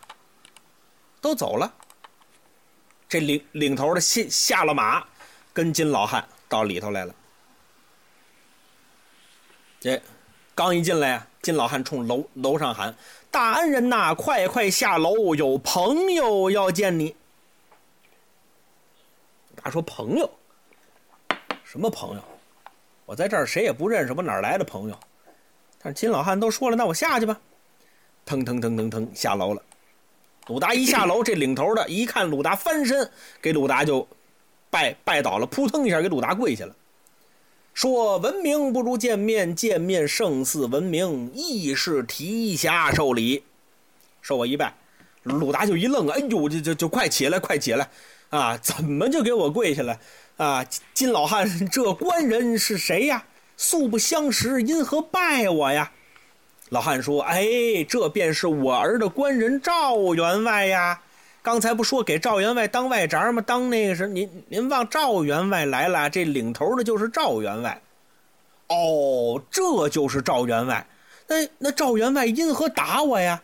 [1.22, 1.74] 都走了。
[3.08, 5.06] 这领领头的下下了马，
[5.54, 7.16] 跟金老汉到里头来了。
[9.80, 10.02] 这
[10.54, 12.96] 刚一进来呀，金老汉冲楼楼上喊
[13.32, 17.16] ：“大恩人呐，快快下楼，有朋友要见你。”
[19.64, 20.30] 他说：“朋友？
[21.64, 22.24] 什么朋友？
[23.06, 25.00] 我在这儿谁也不认识，我哪儿来的朋友？”
[25.84, 27.40] 但是金老汉都说了，那我下去吧。
[28.24, 29.64] 腾腾腾腾腾下楼了。
[30.48, 33.10] 鲁达一下楼，这领头的一看鲁达翻身，
[33.42, 34.08] 给鲁达就
[34.72, 36.76] 拜拜倒了，扑腾一下给鲁达跪下了，
[37.76, 43.44] 说：“闻名不如见面，见面胜似闻名，亦是提辖受礼，
[44.22, 44.74] 受我一拜。”
[45.24, 47.88] 鲁达就一愣，哎呦，就就就快起来，快起来！
[48.30, 50.00] 啊，怎么就给我跪下了？
[50.38, 50.66] 啊，
[50.96, 53.24] 金老汉，这官人是谁呀？
[53.56, 55.92] 素不相识，因何拜我呀？
[56.70, 61.02] 老汉说：“哎，这便是我儿的官人赵员外呀！
[61.44, 63.42] 刚才不说给赵员外当外宅吗？
[63.42, 67.82] 当那个是您您望赵员外来了，这领头的就是赵员外。
[68.68, 70.86] 哦，这就是赵员外。
[71.28, 73.42] 那那赵员外因何打我呀？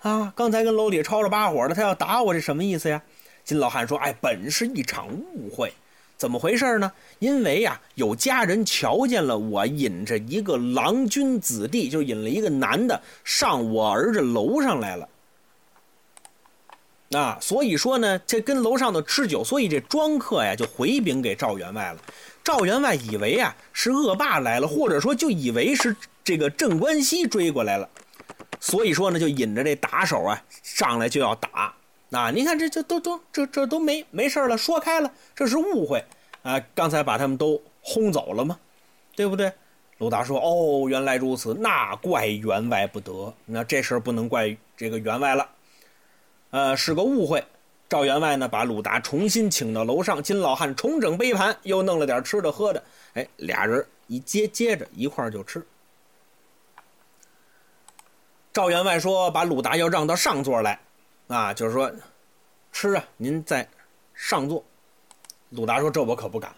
[0.00, 3.02] 啊，刚才跟楼里吵吵把火的，他要打我，这什么意思呀？”
[3.44, 5.70] 金老汉说：“哎，本是一场误会，
[6.16, 6.90] 怎么回事呢？
[7.18, 15.06] 因为呀，有家人瞧见了我引着一个郎君子弟，就引了一个男的上我儿子楼上来了。
[17.12, 21.98] 啊，所以说呢，这跟楼上的吃酒，所以这庄客呀就回禀给赵员外了。
[22.42, 27.88] 赵员外以为啊是恶霸来了，或者说就以为是这个镇关西追过来了，
[28.60, 31.74] 所以说呢，就引着这打手啊上来就要打。”
[32.10, 32.30] 啊！
[32.30, 36.04] 你看，这这都都这这都没没事了，说开了，这是误会
[36.42, 36.60] 啊！
[36.72, 38.56] 刚才把他们都轰走了吗？
[39.16, 39.50] 对不对？
[39.98, 43.34] 鲁达说：“哦，原来如此，那怪员外不得。
[43.46, 45.48] 那这事儿不能怪这个员外了，
[46.54, 47.44] 呃，是个误会。”
[47.90, 52.80] 赵员外呢，把鲁达重新请到楼上，金老汉重整杯盘，又弄了点吃的喝的。
[53.14, 55.66] 哎，俩人一接接着一块儿就吃。
[58.52, 60.78] 赵员外说：“把鲁达要让到上座来。”
[61.26, 61.90] 啊，就是说，
[62.70, 63.68] 吃啊，您在
[64.14, 64.62] 上座。
[65.50, 66.54] 鲁达说：“这我可不敢，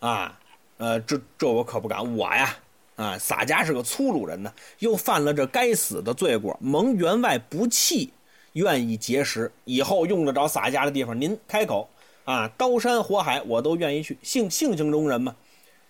[0.00, 0.38] 啊，
[0.78, 2.16] 呃，这这我可不敢。
[2.16, 2.56] 我呀，
[2.96, 8.12] 啊，洒家是个粗鲁人呢，又犯了这该死的罪过，蒙员外不弃，
[8.58, 9.50] 愿意结识。
[9.64, 11.88] 以后用得着洒家的地方，您开口
[12.24, 14.18] 啊，刀山火海我都愿意去。
[14.22, 15.34] 性性情中人嘛。”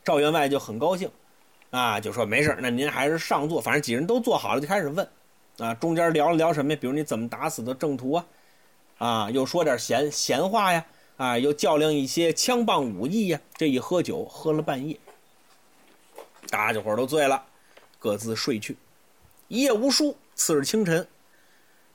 [0.04, 1.10] 赵员外就很高兴，
[1.70, 3.60] 啊，就说：“没事那您还是上座。
[3.60, 5.08] 反正几人都坐好了，就开始问。”
[5.58, 6.78] 啊，中间聊了聊什么呀？
[6.80, 8.26] 比如你怎么打死的郑屠啊？
[8.98, 10.84] 啊，又说点闲闲话呀？
[11.16, 13.40] 啊，又较量一些枪棒武艺呀？
[13.56, 14.96] 这一喝酒，喝了半夜，
[16.48, 17.42] 大家伙都醉了，
[17.98, 18.76] 各自睡去。
[19.48, 20.16] 一夜无书。
[20.36, 21.04] 次日清晨，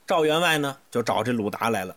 [0.05, 1.95] 赵员外呢就找这鲁达来了。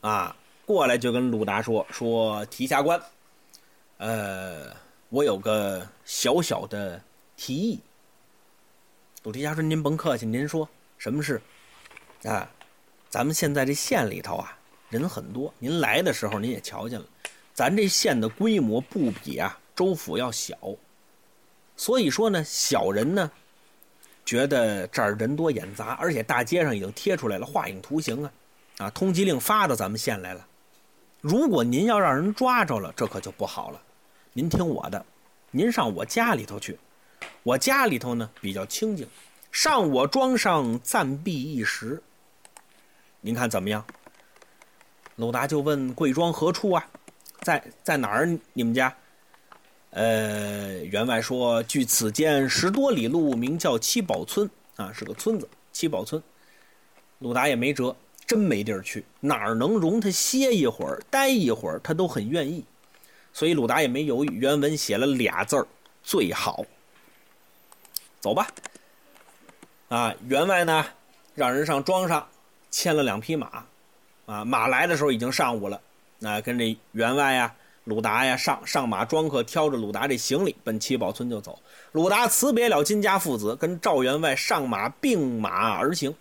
[0.00, 3.00] 啊，过来就跟鲁达说说提辖官，
[3.98, 4.74] 呃，
[5.10, 7.00] 我有个小小的
[7.36, 7.78] 提议。
[9.22, 10.66] 鲁提辖说：“您甭客气，您说
[10.96, 11.40] 什么事？
[12.24, 12.50] 啊，
[13.10, 14.56] 咱们现在这县里头啊，
[14.88, 15.52] 人很多。
[15.58, 17.06] 您来的时候您也瞧见了，
[17.52, 20.56] 咱这县的规模不比啊州府要小。
[21.76, 23.30] 所以说呢，小人呢
[24.24, 28.32] 觉得这儿人多眼杂，而且大街上已经贴出来了画影图形啊，
[28.78, 30.46] 啊，通缉令发到咱们县来了。
[31.20, 33.80] 如果您要让人抓着了，这可就不好了。
[34.32, 35.04] 您听我的，
[35.50, 36.78] 您上我家里头去。”
[37.42, 39.06] 我家里头呢比较清静，
[39.50, 42.02] 上我庄上暂避一时。
[43.20, 43.84] 您看怎么样？
[45.16, 46.86] 鲁达就问贵庄何处啊？
[47.40, 48.38] 在在哪儿？
[48.52, 48.94] 你们家？
[49.90, 55.48] 呃，员外说，距此间十多里路，名叫七宝村啊，是个村子。
[55.72, 56.22] 七宝村，
[57.18, 57.94] 鲁达也没辙，
[58.26, 62.64] 真没地儿去，哪儿能容他歇一会儿、待一会儿，他都很愿意。
[63.32, 65.66] 所以鲁达也没犹豫，原文写了俩字儿：
[66.02, 66.64] 最好。
[68.20, 68.48] 走吧，
[69.88, 70.84] 啊，员外呢，
[71.34, 72.28] 让人上庄上
[72.70, 73.64] 牵了两匹马，
[74.26, 75.80] 啊，马来的时候已经上午了，
[76.22, 77.54] 啊，跟这员外呀、
[77.84, 81.58] 鲁达呀上上马，庄客挑着鲁达这行李奔七宝村就走。
[81.92, 86.14] 鲁达辞别了金家父子，跟赵员外上马并马而行，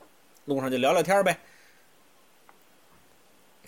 [0.46, 1.38] 路上就聊聊天呗。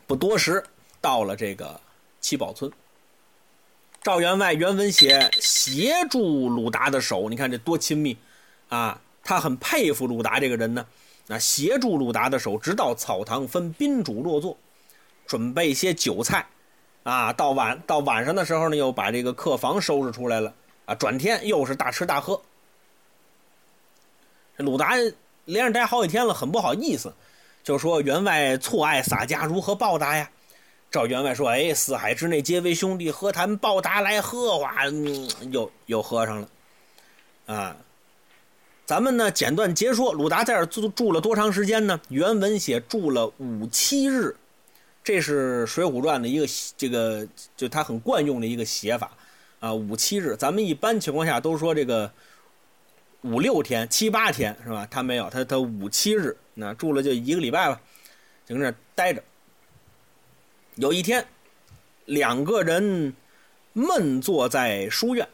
[0.07, 0.63] 不多时，
[0.99, 1.79] 到了这个
[2.19, 2.71] 七宝村。
[4.01, 8.17] 赵员外原文写协助鲁达的手，你看这多亲密，
[8.69, 10.85] 啊，他很佩服鲁达这个人呢。
[11.27, 14.57] 那协助鲁达的手，直到草堂分宾主落座，
[15.27, 16.45] 准备些酒菜，
[17.03, 20.53] 啊，到晚到晚上的时候呢，又把这个客房收拾出来了，
[20.85, 22.39] 啊，转天又是大吃大喝。
[24.57, 24.93] 鲁达
[25.45, 27.13] 连着待好几天了，很不好意思，
[27.63, 30.29] 就说员外错爱洒家，如何报答呀？
[30.91, 34.57] 赵员外说：“哎，四海之内皆为兄弟，何谈报答来喝？
[34.57, 34.85] 哇，
[35.49, 36.47] 又又喝上了。
[37.45, 37.75] 啊。
[38.85, 41.97] 咱们呢简短截说，鲁达在这住住了多长时间呢？
[42.09, 44.35] 原文写住了五七日，
[45.03, 46.45] 这是《水浒传》的一个
[46.77, 47.27] 这个
[47.57, 49.11] 就他很惯用的一个写法
[49.59, 50.35] 啊，五七日。
[50.35, 52.11] 咱们一般情况下都说这个
[53.21, 54.87] 五六天、七八天是吧？
[54.91, 57.81] 他没有，他他五七日，那住了就一个礼拜吧，
[58.45, 59.23] 就跟那待着。
[60.75, 61.25] 有一天，
[62.05, 63.13] 两个人
[63.73, 65.27] 闷坐在书院，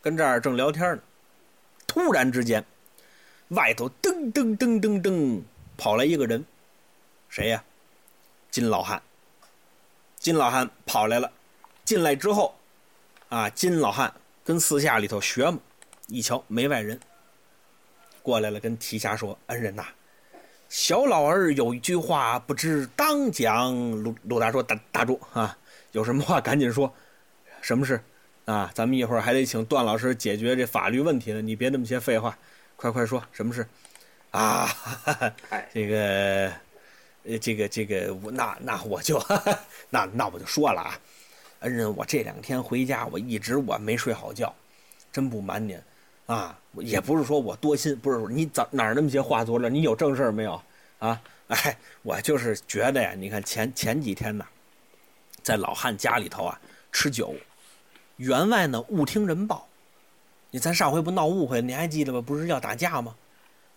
[0.00, 1.02] 跟这儿正聊天呢。
[1.86, 2.64] 突然之间，
[3.48, 5.40] 外头噔噔噔噔噔
[5.76, 6.44] 跑来一个人，
[7.28, 7.64] 谁呀？
[8.52, 9.02] 金老汉。
[10.16, 11.28] 金老汉跑来了，
[11.84, 12.54] 进来之后，
[13.28, 15.58] 啊，金老汉跟四下里头学嘛，
[16.06, 17.00] 一瞧没外人，
[18.22, 19.84] 过来了，跟提辖说：“恩人呐，
[20.68, 23.74] 小老儿有一句话不知当讲。”
[24.04, 25.58] 鲁鲁达说：“打打住啊，
[25.90, 26.94] 有什么话赶紧说，
[27.60, 28.00] 什么事？”
[28.44, 32.36] 啊，咱们一会儿还得请段老师解决这法律问题呢，你别那么些废话，
[32.76, 33.66] 快快说，什么事？
[34.30, 34.68] 啊，
[35.72, 36.52] 这个，
[37.24, 39.22] 呃，这个这个，那那我就，
[39.90, 40.98] 那那我就说了啊，
[41.60, 44.52] 恩人，我这两天回家，我一直我没睡好觉，
[45.12, 45.80] 真不瞒您，
[46.26, 49.70] 啊，也不是说我多心，不是你咋哪儿那么些话多了？
[49.70, 50.60] 你有正事儿没有？
[50.98, 54.44] 啊，哎，我就是觉得呀，你看前前几天呢，
[55.42, 56.60] 在老汉家里头啊
[56.90, 57.34] 吃酒。
[58.16, 59.66] 员外呢，误听人报，
[60.50, 62.20] 你咱上回不闹误会，你还记得吧？
[62.20, 63.14] 不是要打架吗？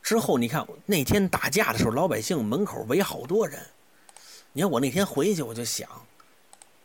[0.06, 3.60] 之后你看那天打架的时候，老百姓门口围好多人。
[4.54, 5.90] 你看我那天回去，我就想，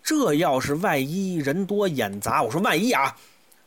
[0.03, 3.15] 这要是万一人多眼杂，我说万一啊，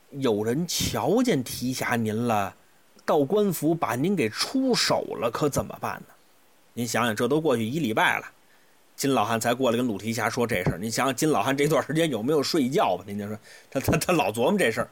[0.09, 2.55] 有人瞧见提辖您了，
[3.05, 6.15] 到官府把您给出手了，可怎么办呢？
[6.73, 8.25] 您想想，这都过去一礼拜了。
[8.95, 13.03] 金老汉才过来跟鲁提辖说这事儿，你想想金老汉这段时间有没有睡觉吧？
[13.05, 13.37] 您就说
[13.69, 14.89] 他他他老琢磨这事儿。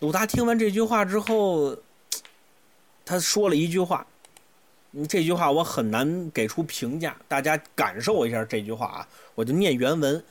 [0.00, 1.74] 鲁达听完这句话之后，
[3.04, 4.06] 他说了一句话，
[5.08, 10.24] 这句话我很难给出评价，大家感受一下这句话啊，我就念原文。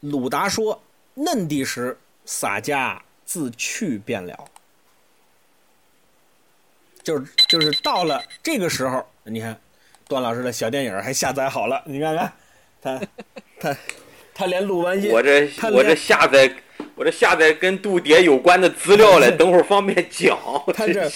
[0.00, 0.82] 鲁达说
[1.14, 4.44] ：“嫩地时，洒家自去便了。”
[7.02, 9.58] 就是就是到了这个时候，你看。
[10.08, 12.32] 段老师的小电影还下载好了，你看看，
[12.82, 13.00] 他
[13.58, 13.76] 他
[14.34, 16.54] 他连录完音，我这我这下载
[16.94, 20.38] 我这下载跟杜蝶有关的资料了， 等会儿方便讲。
[20.74, 21.10] 他这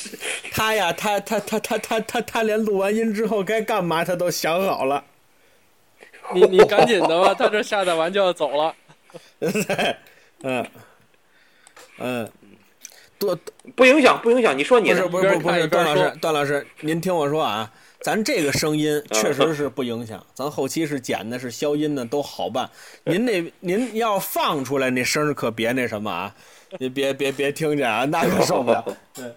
[0.51, 5.05] 他呀，他他他他他他他连录完音之后该干嘛他都想好了。
[6.35, 8.75] 你你赶紧的吧，他这下载完就要走了。
[10.43, 10.67] 嗯
[11.99, 12.29] 嗯，
[13.19, 13.39] 多
[13.75, 17.71] 不影响不影响，你说你的不是不是不是段老师段老师，您听我说啊。
[18.01, 22.71] 咱这个声音确实是不影响，咱后期是剪的，是消音的，都好办。
[23.05, 26.35] 您那您要放出来那声可别那什么啊，
[26.79, 28.85] 您别别别听见啊，那可受不了。
[29.11, 29.35] 对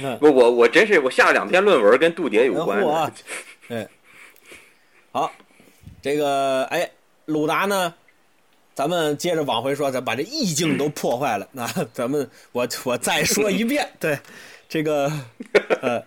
[0.18, 3.12] 不，我我真是我下了两篇论文跟杜蝶有关的。
[3.68, 3.86] 对，
[5.12, 5.30] 好，
[6.00, 6.88] 这个哎，
[7.26, 7.92] 鲁达呢，
[8.74, 11.46] 咱们接着往回说，咱把这意境都破坏了。
[11.52, 14.18] 那咱们我我再说一遍， 对，
[14.68, 15.12] 这个
[15.82, 16.02] 呃。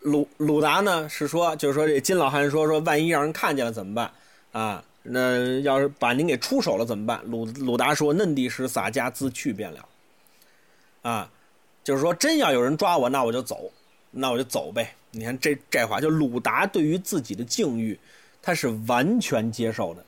[0.00, 4.10] 鲁鲁达呢是说，就是说这金老汉说说，万一让人看见了怎么办
[4.52, 4.82] 啊？
[5.02, 7.20] 那要是把您给出手了怎么办？
[7.26, 9.86] 鲁鲁达说：“嫩地时洒家自去便了。”
[11.02, 11.30] 啊，
[11.84, 13.70] 就是说真要有人抓我，那我就走，
[14.10, 14.94] 那我就走呗。
[15.10, 17.98] 你看这这话，就鲁达对于自己的境遇，
[18.40, 20.04] 他是完全接受的，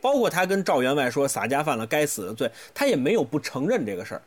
[0.00, 4.22] 包括他跟赵员外说洒家犯了该死的罪，他也没有不承认这个事儿，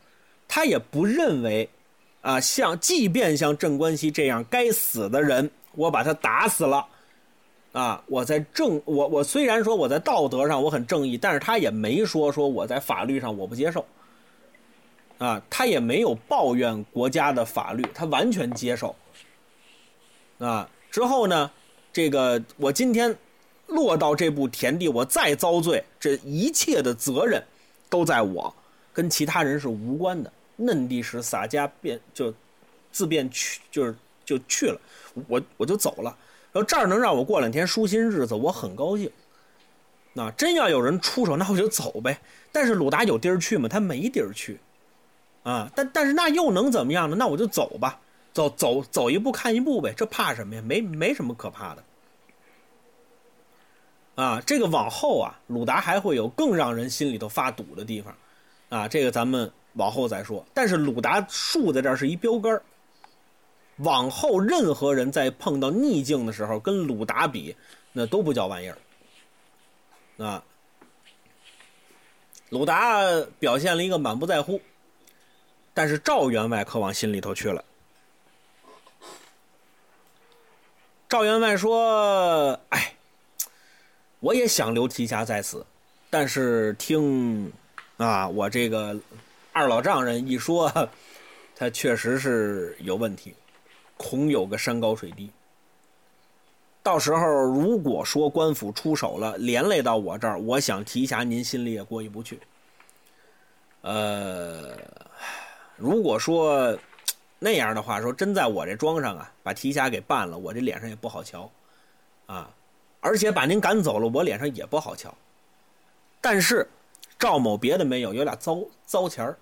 [0.47, 1.69] 他也不认为。
[2.23, 6.87] 啊，像即便像镇关西这样该死的人，我把他打死了，
[7.73, 13.85] 啊，我在正我我虽然说我在道德上我很正义，但是他也没说说我在法律上我不接受，
[15.17, 18.95] 啊，他也没有抱怨国家的法律，他完全接受，
[20.39, 21.51] 啊，之后呢，
[21.91, 23.13] 这个我今天
[23.67, 27.43] 落到这步田地，我再遭罪，这一切的责任
[27.89, 28.55] 都在我，
[28.93, 30.31] 跟其他人是无关的。
[30.55, 32.33] 嫩地时洒家便就
[32.91, 34.79] 自便去，就是就去了，
[35.27, 36.15] 我我就走了。
[36.51, 39.11] 然后这儿能让我过两天舒心日子，我很高兴。
[40.13, 42.21] 那真要有人出手，那我就走呗。
[42.51, 43.67] 但是鲁达有地儿去吗？
[43.67, 44.59] 他没地儿去
[45.41, 45.71] 啊。
[45.75, 47.15] 但但是那又能怎么样呢？
[47.15, 47.99] 那我就走吧，
[48.31, 49.91] 走走走一步看一步呗。
[49.97, 50.61] 这怕什么呀？
[50.61, 51.83] 没没什么可怕的。
[54.15, 58.15] 啊，这个往后啊，鲁达还会有更让人心里头发堵的地方
[58.69, 58.87] 啊。
[58.87, 59.51] 这个咱们。
[59.73, 62.61] 往后再说，但是鲁达竖在这儿是一标杆
[63.77, 67.55] 往后任何人在碰到逆境的时候，跟鲁达比，
[67.91, 68.77] 那都不叫玩意儿。
[70.23, 70.43] 啊，
[72.49, 73.01] 鲁达
[73.39, 74.61] 表现了一个满不在乎，
[75.73, 77.65] 但是赵员外可往心里头去了。
[81.09, 82.93] 赵员外说：“哎，
[84.19, 85.65] 我也想留提辖在此，
[86.11, 87.51] 但是听
[87.97, 88.95] 啊，我这个
[89.53, 90.89] 二老丈人一说，
[91.55, 93.35] 他确实是有问题，
[93.95, 95.31] 恐有个山高水低。
[96.81, 102.39] 到时候如果说官府出手了，连累到我这儿，我想提辖您心里也过意不去。
[103.81, 104.75] 呃，
[105.77, 106.77] 如果说……”
[107.39, 111.51] 那样的话说，真在我这庄上啊，把提辖给办了，我这脸上也不好瞧，
[112.25, 112.49] 啊，
[113.01, 115.13] 而且把您赶走了，我脸上也不好瞧。
[116.21, 116.65] 但是
[117.19, 119.37] 赵某别的没有，有俩糟糟钱儿，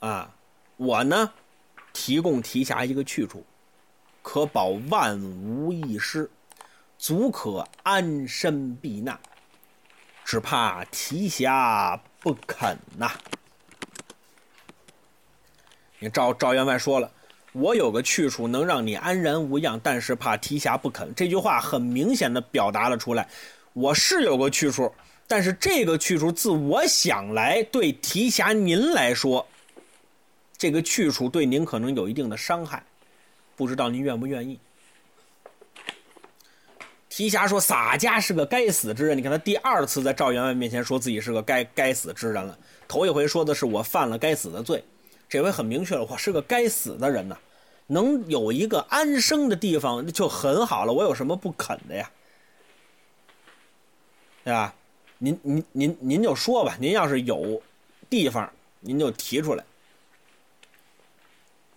[0.00, 0.32] 啊，
[0.76, 1.32] 我呢
[1.92, 3.44] 提供提辖一个去处，
[4.22, 6.30] 可保万无一失，
[6.98, 9.18] 足可安身避难，
[10.24, 13.10] 只怕提辖不肯呐。
[15.98, 17.10] 你赵赵员外说了，
[17.50, 21.12] 我有个去处能让你安然无恙，但是怕提辖不肯。
[21.14, 23.28] 这句话很明显的表达了出来，
[23.72, 24.94] 我是有个去处，
[25.26, 29.44] 但是这个去处自我想来，对提辖您来说，
[30.58, 32.82] 这个去处对您可能有一定的伤害，
[33.56, 34.58] 不知道您愿不愿意？
[37.08, 44.84] 提辖说洒家是个该死之人，你看他第二次在赵员外面前说自己是个该该死之人了，头一回说的是我犯了该死的罪。
[45.28, 47.36] 这回很明确了，我是个该死的人呐，
[47.86, 50.92] 能有一个安生的地方就很好了。
[50.92, 52.10] 我有什么不肯的呀？
[54.44, 54.74] 对吧？
[55.18, 57.60] 您您您您就说吧，您要是有
[58.08, 58.50] 地方，
[58.80, 59.64] 您就提出来。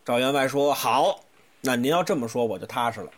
[0.03, 1.23] 赵员外说：“好，
[1.61, 3.11] 那您要这么说，我就踏实了。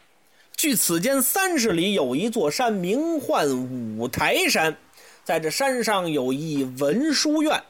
[0.55, 4.77] 距此间三十里有一座山，名唤五台山，
[5.23, 7.63] 在这山上有一文殊院。”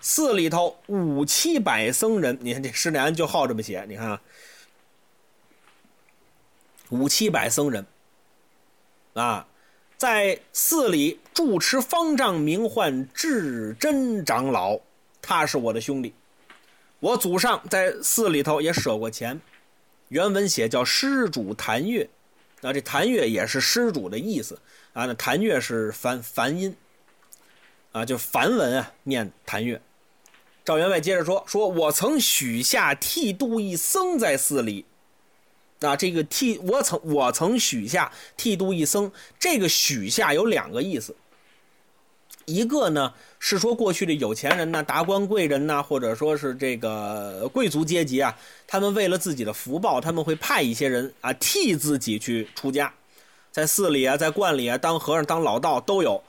[0.00, 3.86] 寺里头五七百僧人，你看这施耐庵就好这么写。
[3.88, 4.20] 你看啊，
[6.90, 7.86] 五七百僧人
[9.14, 9.46] 啊，
[9.96, 14.78] 在寺里住持方丈，名唤智真长老，
[15.22, 16.12] 他是我的兄弟。
[17.04, 19.38] 我祖上在寺里头也舍过钱。
[20.08, 22.08] 原文写叫施主谭月，
[22.62, 24.58] 啊，这谭月也是施主的意思
[24.94, 25.04] 啊。
[25.04, 26.74] 那谭月是梵梵音
[27.92, 29.82] 啊，就梵文啊，念谭月。
[30.64, 34.86] 赵员外接着说：“说我曾许下剃度一僧在寺里，
[35.80, 41.14] 啊，这个剃我曾我曾许下剃度一僧，这个许下有两个意思。
[42.46, 48.36] 一个呢是说过去的有钱人呐、达官贵人呐，或者说是这个贵族阶级啊，
[48.66, 52.92] 他们为了自己的福报，他们会派一些人啊替自己去出家，
[53.50, 56.22] 在寺里啊、在观里啊当和尚、当老道都有，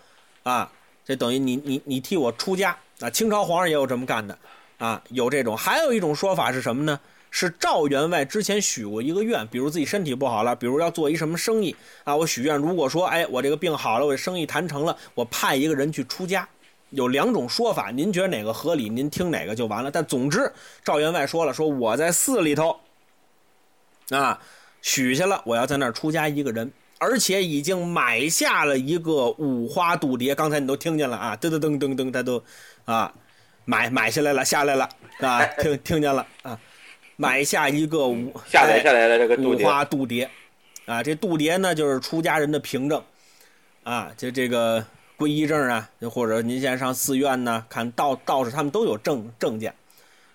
[0.43, 0.72] 啊，
[1.05, 4.38] 这等于你你你替我出家。”啊，清朝皇上也有这么干的，
[4.78, 5.57] 啊，有这种。
[5.57, 6.97] 还有一种说法是什么呢？
[7.38, 11.75] 是赵员外之前许过一个愿，比如自己身体不好了，比如要做一什么生意
[12.05, 16.47] 啊，我许愿，如果说，哎，我这个病好了，我这生意谈成了，我派一个人去出家。
[16.91, 18.88] 有两种说法，您觉得哪个合理？
[18.88, 19.91] 您听哪个就完了。
[19.91, 20.49] 但总之，
[20.81, 22.79] 赵员外说了，说我在寺里头，
[24.11, 24.39] 啊，
[24.81, 26.71] 许下了，我要在那儿出家一个人。
[26.99, 32.41] 而且已经买下了一个五花渡牒，刚才你都听见了啊，噔噔噔噔噔，他都，
[32.86, 33.13] 啊，
[33.65, 34.88] 买买下来了，下来了
[35.19, 36.57] 啊， 听听见了啊，
[37.18, 40.28] 买下一个五下载下来的这个五花度牒，
[40.86, 43.01] 啊，这度牒呢就是出家人的凭证，
[43.84, 44.86] 啊，就这个
[45.18, 49.74] 皈依证啊，或者您现在上寺院呢，看道道士他们都有证证件，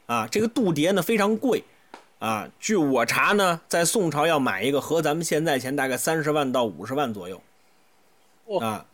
[0.07, 1.63] 啊，这个度牒呢非常贵。
[2.19, 7.43] 啊，据我查呢，在宋朝要买一个和咱们现在钱大概三十万到五十万左右，
[8.61, 8.85] 啊，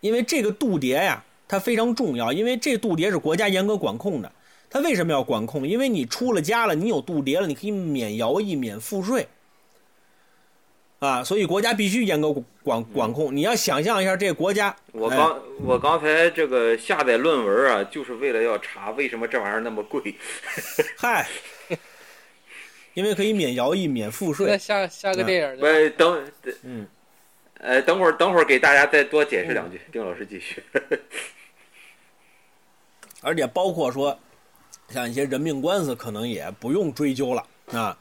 [0.00, 4.30] 因为这个度牒呀，它非常重要，因为这度牒是国家严格管控的。
[4.74, 5.68] 它为什么要管控？
[5.68, 9.28] 因为你出了家了，你有度牒了，你可以免徭役、免赋税，
[10.98, 12.32] 啊，所以国家必须严格
[12.64, 13.36] 管管控。
[13.36, 20.16] 你要想象一下，这个国家，我刚我刚才这个下载论文啊，就是为了要查为什么这玩意儿那么贵。
[20.98, 21.28] 嗨。
[22.94, 24.58] 因为可以免徭役、免赋税。
[24.58, 25.60] 下下个电影。
[25.60, 26.20] 喂，等，
[26.64, 26.84] 嗯，
[27.60, 29.80] 呃，等会儿，等会儿给大家再多解释两句。
[29.92, 30.60] 丁老师继续。
[33.22, 34.18] 而且包括说，
[34.88, 37.96] 像一些人命官司，可能也不用追究了啊，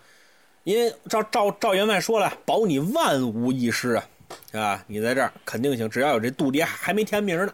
[0.63, 4.07] 因为赵赵赵员外说了，保你万无一失啊，
[4.51, 4.83] 是吧？
[4.87, 7.53] 你在这儿肯定行，只要有这度牒还没填名呢，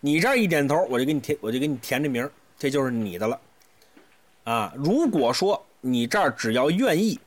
[0.00, 2.28] 你这儿一点头，我就给你填，我就给你填这名，
[2.58, 3.40] 这就是你的了
[4.44, 4.72] 啊。
[4.76, 5.64] 如果说。
[5.82, 7.18] 你这儿只要愿意，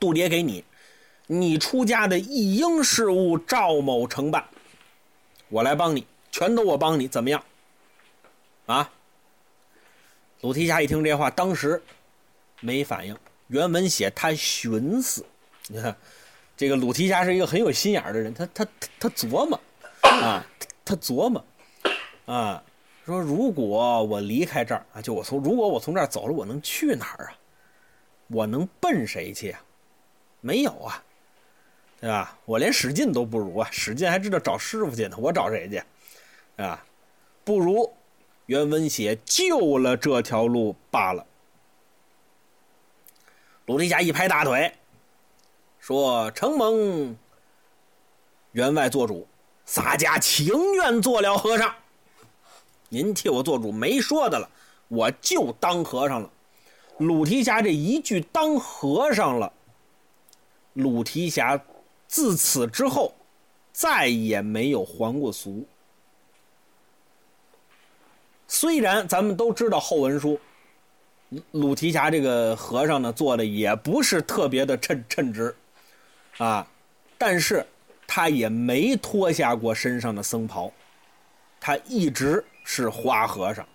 [0.00, 0.64] 度牒给你，
[1.28, 4.44] 你出家的一应事务，赵某承办，
[5.50, 7.44] 我来帮你，全都我帮你，怎么样？
[8.66, 8.90] 啊！
[10.44, 11.82] 鲁提辖一听这话，当时
[12.60, 13.16] 没反应。
[13.46, 15.24] 原文写他寻思，
[15.68, 15.96] 你看，
[16.54, 18.66] 这个鲁提辖是一个很有心眼的人，他他
[19.00, 19.58] 他琢磨
[20.02, 20.44] 啊，
[20.84, 21.42] 他琢磨
[22.26, 22.62] 啊，
[23.06, 27.32] 说如果我离开这儿啊，就我从如果我从这儿走了，我能去哪儿啊？
[28.26, 29.64] 我能奔谁去啊？
[30.42, 31.02] 没有啊，
[32.02, 32.38] 对吧？
[32.44, 35.82] 我连史进都不如啊，史进还知道找师傅去呢，我找谁去？
[36.62, 36.84] 啊，
[37.44, 37.90] 不如
[38.46, 41.26] 原文写救了这条路罢了。
[43.66, 44.72] 鲁提辖一拍大腿，
[45.78, 47.16] 说：“承蒙
[48.52, 49.26] 员外做主，
[49.64, 51.74] 洒家情愿做了和尚。
[52.90, 54.50] 您替我做主，没说的了，
[54.88, 56.30] 我就当和尚了。”
[56.98, 59.52] 鲁提辖这一句“当和尚了”，
[60.74, 61.60] 鲁提辖
[62.06, 63.14] 自此之后
[63.72, 65.66] 再也没有还过俗。
[68.54, 70.38] 虽然咱们都知道后文书，
[71.50, 75.52] 鲁提辖这个和尚呢做的也不是特别的称称职，
[76.38, 76.64] 啊，
[77.18, 77.66] 但是
[78.06, 80.72] 他也没脱下过身上的僧袍，
[81.58, 83.66] 他一直是花和尚。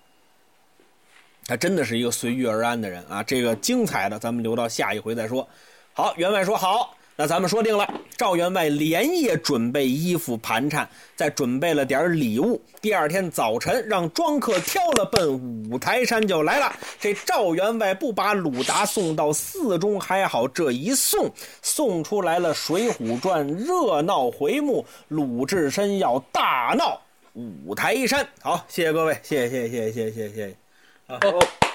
[1.46, 3.22] 他真的是一个随遇而安的人啊！
[3.22, 5.46] 这个精彩的，咱们留到下一回再说。
[5.92, 7.86] 好，员外说好，那咱们说定了。
[8.16, 12.60] 赵员外连夜准备衣服盘缠，再准备了点礼物。
[12.80, 16.74] 第二天早晨，让庄客挑了，奔五台山就来了。
[16.98, 21.30] 这赵员外不把鲁达送到寺中还好，这一送，
[21.60, 27.00] 送出来了《水浒传》热闹回目，鲁智深要大闹
[27.34, 28.26] 五台山。
[28.40, 31.69] 好，谢谢各位，谢谢谢谢谢谢谢谢谢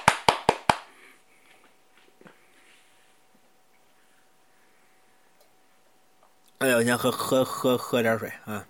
[6.66, 8.66] 哎呦，先喝喝喝喝点水啊。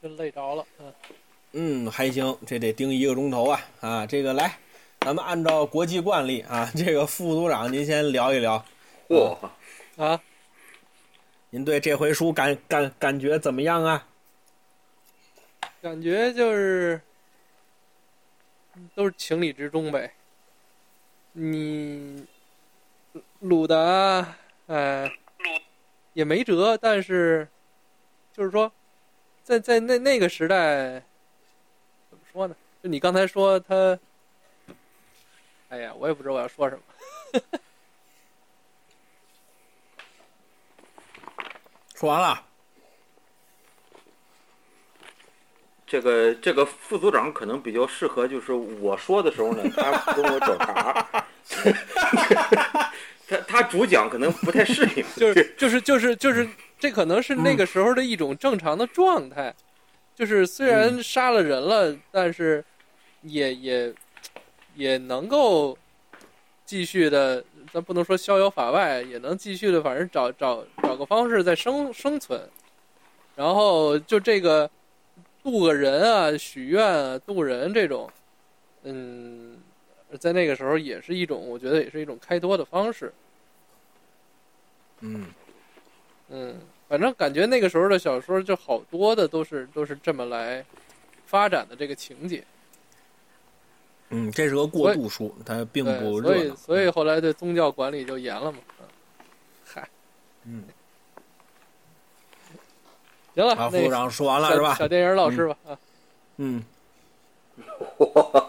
[0.00, 0.94] 真累着了，嗯，
[1.52, 4.06] 嗯，还行，这得盯一个钟头啊啊！
[4.06, 4.56] 这个来，
[5.00, 8.64] 咱们按照国际惯例啊，这个副组长您先聊一聊，
[9.08, 9.36] 嚯，
[9.96, 10.22] 啊，
[11.50, 14.06] 您对这回书感感感觉怎么样啊？
[15.82, 17.00] 感觉就是
[18.94, 20.12] 都是情理之中呗。
[21.32, 22.24] 你
[23.40, 25.10] 鲁达，呃，
[26.16, 27.46] 也没辙，但是
[28.32, 28.72] 就是说，
[29.42, 31.02] 在在那那个时代，
[32.08, 32.56] 怎么说呢？
[32.82, 33.98] 就你刚才说他，
[35.68, 36.82] 哎呀，我也不知道我要说什么。
[41.94, 42.42] 说完了，
[45.86, 51.26] 这个这个副组长可能比较适合，就是我说的时候呢，他跟我找茬，
[53.56, 56.46] 他他主讲可能不太适应， 就是就是就是就是，
[56.78, 59.54] 这可能是那个时候的一种正常的状态。
[60.14, 62.64] 就是虽然杀了人了，但是
[63.22, 63.94] 也也
[64.74, 65.76] 也能够
[66.64, 72.40] 继续的，咱不能说逍遥法外，也能继续的，反正找找找个方式再生生存。
[73.36, 74.70] 然后就这个
[75.42, 78.10] 渡个人啊、许愿啊、渡人这种，
[78.84, 79.58] 嗯，
[80.18, 83.12] 在那个时候也是一种，我觉得也是一种开脱的方式。
[85.00, 85.26] 嗯
[86.28, 90.64] 嗯，反正感觉那个时候的小说就好多的都是都是这么来
[91.26, 92.42] 发展的这个情节，
[94.10, 96.56] 嗯，这是个过渡书，它并对，所以不热闹。
[96.56, 98.58] 所以后来对宗教管理就严了嘛。
[98.80, 98.86] 嗯
[99.64, 99.88] 嗨，
[100.44, 100.64] 嗯，
[103.34, 104.74] 行了，那组长说完了是吧？
[104.74, 105.78] 小电影老师吧，啊，
[106.38, 106.64] 嗯，
[107.98, 108.44] 嚯，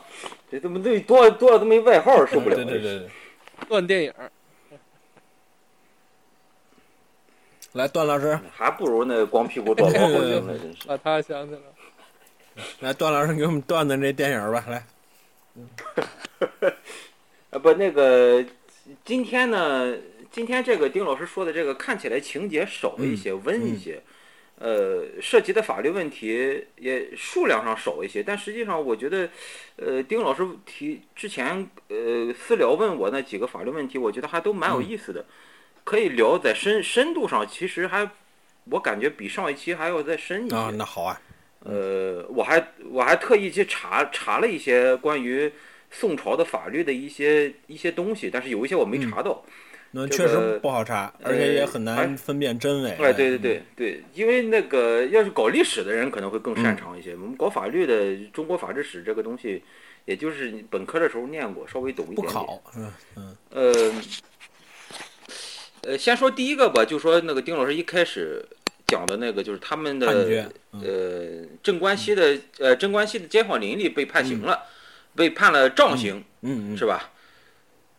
[0.50, 2.56] 这怎么这多多了这么一外号受不了？
[2.56, 3.10] 对对对对，
[3.68, 4.14] 断电影，
[7.78, 10.88] 来，段老师，还不如那光屁股躲猫后影呢，真是。
[10.88, 12.66] 把他想起来了。
[12.80, 14.84] 来，段老师给我们段段这电影吧，来。
[17.52, 18.44] 啊，不，那个
[19.06, 19.96] 今天呢，
[20.32, 24.02] 今天这个丁老师说的这个看起来情节少了一些，温一些，
[24.58, 29.30] 呃，涉及的法律问题也数量上少一些，但实际上我觉得，
[29.76, 35.24] 呃，丁老师提之前呃私聊问我那几个法律问题，我觉得还都蛮有意思的，
[35.88, 38.06] 可以聊在深深度上，其实还
[38.66, 40.56] 我感觉比上一期还要再深一些。
[40.56, 41.22] 啊，那好啊，
[41.64, 42.62] 呃，我还
[42.92, 45.50] 我还特意去查查了一些关于
[45.90, 49.42] 宋朝的法律的一些一些东西，但是有一些我没查到。
[49.92, 52.90] 那确这个实不好查，而且也很难分辨真伪。
[53.00, 59.64] 哎，对对对对，因为那个要是搞历史的人可能会更擅长一些，我们搞法律的中国法制史这个东西，
[60.04, 62.34] 也就是本科的时候念过，稍微懂一点点不。
[62.34, 63.94] 考，嗯嗯呃，
[65.88, 68.46] 呃，先说第一个吧，就说那个丁老师一开始
[68.86, 74.64] 讲的那个，就是他们的嗯呃镇关西的呃镇关西的街坊邻里被判刑了，
[75.16, 77.14] 被判了杖刑，嗯嗯是吧？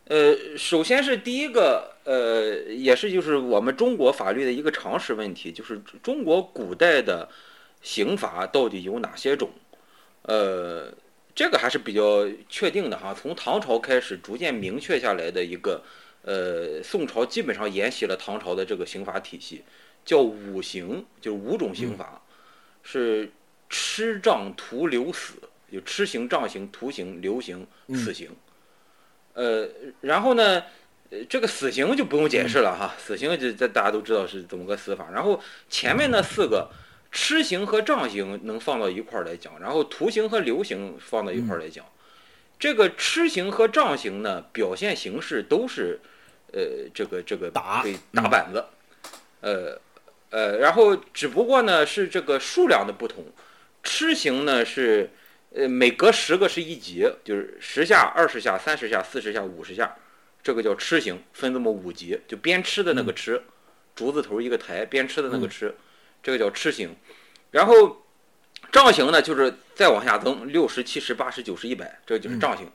[0.04, 7.26] 呃，首先是第一个，呃，也是就是我们中国法律的一个常识问题，就是中国古代的
[7.80, 9.50] 刑罚到底有哪些种？
[10.24, 10.92] 呃，
[11.34, 13.16] 这个还是比较确定的哈。
[13.18, 15.82] 从唐朝开始逐渐明确下来的一个，
[16.28, 19.64] 呃，宋朝基本上沿袭了唐朝的这个刑法体系，
[20.04, 22.20] 叫五刑，就是五种刑罚，
[22.82, 23.32] 是
[23.70, 25.36] 笞、杖、徒、流、死，
[25.70, 28.28] 有笞刑、杖刑、徒刑、流刑、死刑。
[29.32, 29.66] 呃，
[30.02, 30.62] 然后呢，
[31.08, 35.08] 呃，这个死刑就不用解释了哈，死刑这这大家都知道是怎么个死法。
[35.10, 36.70] 然后前面那四个，
[37.10, 41.86] 笞刑和杖刑能放到一块儿来讲，然后徒刑和流刑放到一块儿来讲。
[42.58, 46.00] 这个笞刑和杖刑呢，表现形式都是，
[46.52, 48.64] 呃，这个这个打被打板子，
[49.40, 49.80] 呃
[50.30, 53.24] 呃，然后只不过呢是这个数量的不同，
[53.82, 55.10] 吃刑呢是。
[55.50, 59.96] 呃，每隔十个是一级，就是十下、二十下、三十下、四十下、五十下，
[60.42, 63.40] 这个叫吃刑，分这么五级，就边吃的那个笞，
[63.96, 65.72] 竹字头一个台，边吃的那个笞，
[66.22, 66.94] 这个叫吃刑。
[67.50, 68.04] 然后
[68.70, 72.70] 杖刑呢，就是再往下增，六十、七十、八十、九十、一百，这就是杖刑。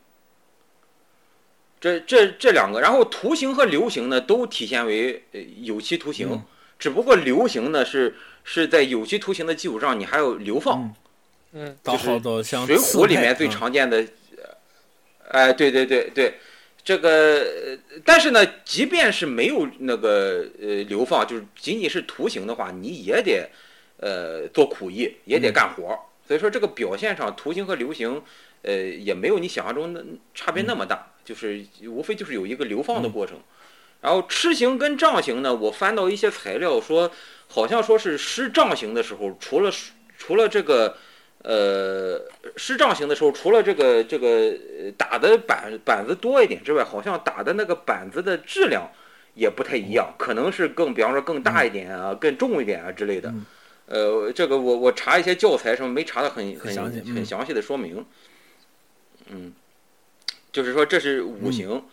[1.84, 6.42] 这这这两个，然后图形和流刑呢，都体现为呃有期徒刑，
[6.80, 8.16] 只不过流刑呢是
[8.46, 10.94] 是在有期徒刑的基础上，你还要流放。
[11.52, 12.08] 嗯，就是
[12.66, 13.52] 《水浒》里面最嗯。
[13.52, 14.02] 常见的，
[15.28, 16.36] 哎，对对对对，
[16.86, 23.50] 这个，呃但是呢，即便是没有那个呃流放，就是仅仅是徒刑的话，你也得
[23.98, 26.00] 呃做苦役，也得干活儿。
[26.26, 28.24] 所以说这个表现上，图形和流刑，
[28.64, 30.04] 呃，也没有你想象中的
[30.34, 33.38] 差别那么大，就是无非就是有一个流放的过程。
[34.02, 37.12] 然后笞刑跟杖刑呢，我翻到一些材料说，
[37.48, 39.72] 好像说是施杖刑的时候，除了
[40.18, 40.98] 除了这个。
[41.46, 42.22] 呃，
[42.56, 44.28] 施杖刑的时候，除了这个这个
[44.80, 48.90] 呃打的板板子多一点之外，好像打的那个板子的质量
[49.34, 53.34] 也不太一样，可能是更，比方说更大一点啊，更重一点啊之类的。
[53.88, 57.98] 呃，这个我我查一些教材什么没查的很很详细嗯很详细的说明。
[57.98, 58.06] 嗯，
[60.52, 61.84] 就是说这是五行。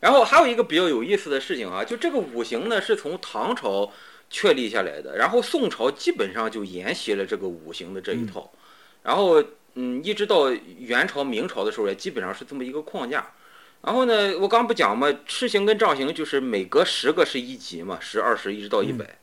[0.00, 3.92] 然后还有一个比较有意思的事情啊，就这个五行呢是从唐朝。
[4.32, 8.48] 确立下来的，然后宋朝基本上就沿袭了这个五行的这一套，
[9.02, 9.42] 然后
[9.74, 13.32] 嗯，一直到元朝、明朝的时候也基本上是这么一个框架。
[13.82, 19.18] 然后呢，我刚不讲嘛，赤刑跟杖刑就是每隔十个是一级嘛，十、二十一直到一百。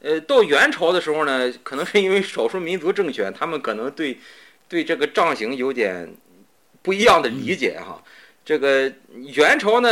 [0.00, 4.18] 呃，到元朝的时候呢，可能是因为少数民族政权，他们可能对
[4.68, 6.14] 对这个杖刑有点
[6.82, 8.02] 不一样的理解哈。
[8.44, 8.92] 这个
[9.34, 9.88] 元朝呢，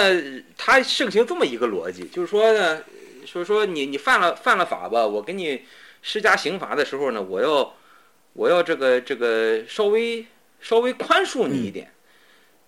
[0.57, 2.83] 它盛行这么一个逻辑，就是说呢。
[3.27, 5.63] 所以说你你犯了犯了法吧，我给你
[6.01, 7.75] 施加刑罚的时候呢，我要
[8.35, 10.25] 我要这个这个稍微
[10.61, 11.91] 稍微宽恕你一点，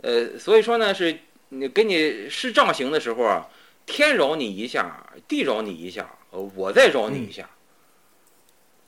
[0.01, 1.17] 呃，所以说呢是
[1.51, 3.47] 你给你施杖刑的时候啊，
[3.89, 7.49] 天饶你一下，地饶你一下，呃，我再饶你一下，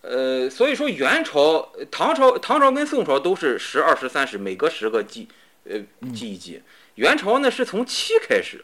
[0.03, 5.27] 呃，所以说元朝、唐朝、唐朝跟宋朝都是十、二十、三十，每隔十个记
[5.65, 5.81] 呃
[6.15, 6.63] 记一记，
[6.97, 8.63] 元朝呢是从七开始，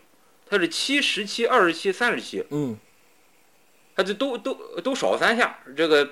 [0.49, 2.79] 它是七、十七、二十七、三十七，嗯。
[3.99, 4.53] 它就都都
[4.85, 6.11] 都少三下，这个，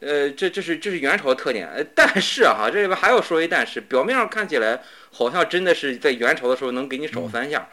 [0.00, 1.86] 呃，这这是这是元朝的特点。
[1.94, 4.82] 但是哈，这里边还要说一但是，表面上看起来
[5.12, 7.68] 好像真的是在元朝的时候能给你少三下，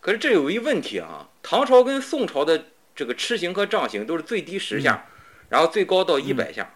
[0.00, 5.06] 可是这有一问题啊，唐朝跟宋朝的这个笞刑和杖刑都是最低十下，
[5.48, 6.74] 然后最高到一百下。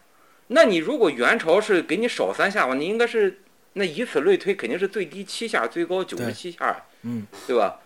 [0.48, 3.40] 那你如果元朝是给你少三下的话，你应该是
[3.74, 7.80] 那以此类推，肯定是最低七下，最高九十七下，嗯，对吧？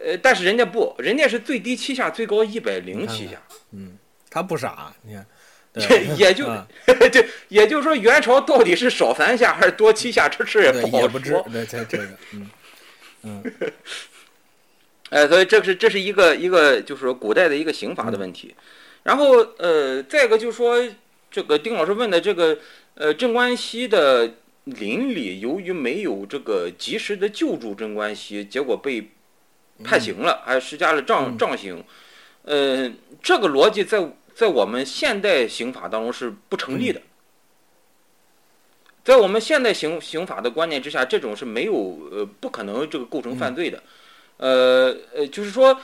[0.00, 3.40] 呃，但是人家不，人家是最低七下，最高一百零七下。
[3.72, 3.96] 嗯，
[4.28, 6.44] 他不傻，你看，也就
[7.12, 11.46] 就也就是说，元朝到底是少三下还是多七下，这事也不好说。
[11.50, 12.50] 对，这这个，嗯
[13.22, 13.42] 嗯。
[15.10, 18.54] 哎，所以这是这是一个一个就是说古代的一个刑罚的问题。
[19.04, 20.82] 然后呃，再一个就是说，
[21.30, 22.58] 这个丁老师问的这个
[22.94, 24.34] 呃镇关西的
[24.64, 29.10] 邻里，由于没有这个及时的救助镇关西，结果被。
[29.82, 31.82] 判刑了，还施加了杖杖刑，
[32.42, 32.92] 呃，
[33.22, 37.00] 这个逻辑在在我们现代刑法当中是不成立的。
[39.02, 41.72] 在我们现代刑刑法的观念之下，这种是没有
[42.12, 43.82] 呃不可能这个构成犯罪的，
[44.40, 45.78] 呃呃，就是说，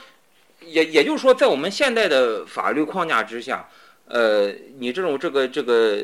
[0.65, 3.69] 也也就是说，在我们现代的法律框架之下，
[4.07, 6.03] 呃，你这种这个这个，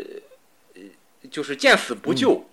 [1.32, 2.46] 就是见死不救，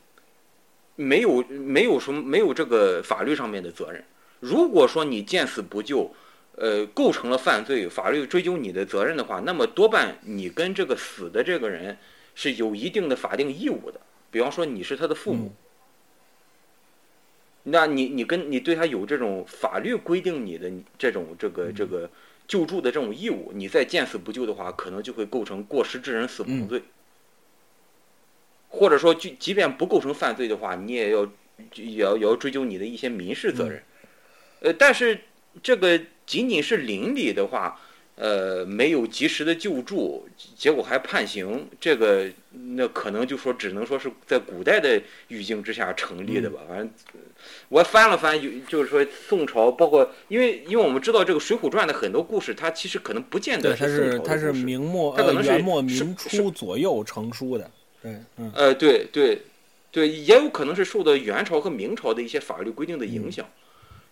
[0.97, 4.03] 没有没有什么没有这个法律上面的责任。
[4.41, 6.11] 如果说你见死不救，
[6.57, 11.99] 呃，构成了犯罪，法律追究你的责任的话，那么多半你跟这个死的这个人
[12.35, 14.01] 是有一定的法定义务的。
[14.31, 15.57] 比方说你是他的父母，嗯
[17.65, 22.11] 那你你跟你对他有这种法律规定你的这种这个这个
[22.49, 26.83] 救助的这种义务，你再见死不救的话，可能就会构成过失致人死亡罪，
[28.69, 31.31] 或者说就即便不构成犯罪的话，你也要
[31.75, 33.83] 也要也要追究你的一些民事责任。
[34.61, 35.21] 呃，但是
[35.63, 37.81] 这个仅仅是邻里的话，
[38.21, 42.29] 呃，没有及时的救助，结果还判刑，这个
[42.77, 46.61] 那可能就说只能说是在古代的语境之下成立的吧。
[46.69, 47.21] 反正呃
[47.71, 57.71] 我翻了翻，有就是说宋朝，包括因为因为我们知道这个《水浒传》的很多故事，它其实可能不见对，得它是它是明末它可能是呃元末是明初左右成书的，
[58.03, 59.41] 对，嗯呃，对对
[59.91, 63.49] 对，也有可能是受到元朝和明朝的一些法律规定的影响。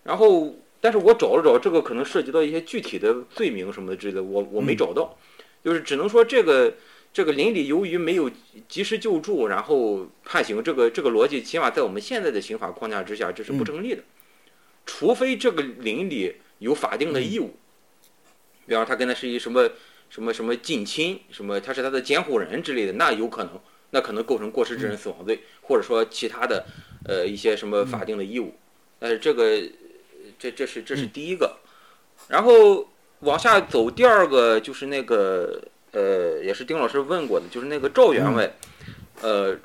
[0.01, 5.17] 然后，但是我找了找，这个可能涉及到一些具体的罪名什么之类的，我我没找到，
[5.63, 6.73] 就是只能说这个
[7.11, 8.31] 这个邻里由于没有
[8.67, 14.03] 及时救助，然后判刑，这个这个逻辑起码在我们现在的刑法框架之下，这是不成立的，
[14.85, 17.55] 除非这个邻里有法定的义务，
[18.65, 19.69] 比方他跟他是一什么
[20.09, 23.59] 什么什么近亲，什么他是他的监护人之类的，那有可能，
[23.89, 26.65] 那可能构成过失致人死亡罪，或者说其他的
[27.05, 28.53] 呃一些什么法定的义务。
[28.97, 29.61] 但是这个
[30.39, 31.57] 这这是这是第一个，
[32.29, 32.87] 然后
[33.19, 35.61] 往下走，第二个就是那个
[35.91, 38.55] 呃，也是丁老师问过的，就是那个赵员外，
[39.21, 39.57] 呃，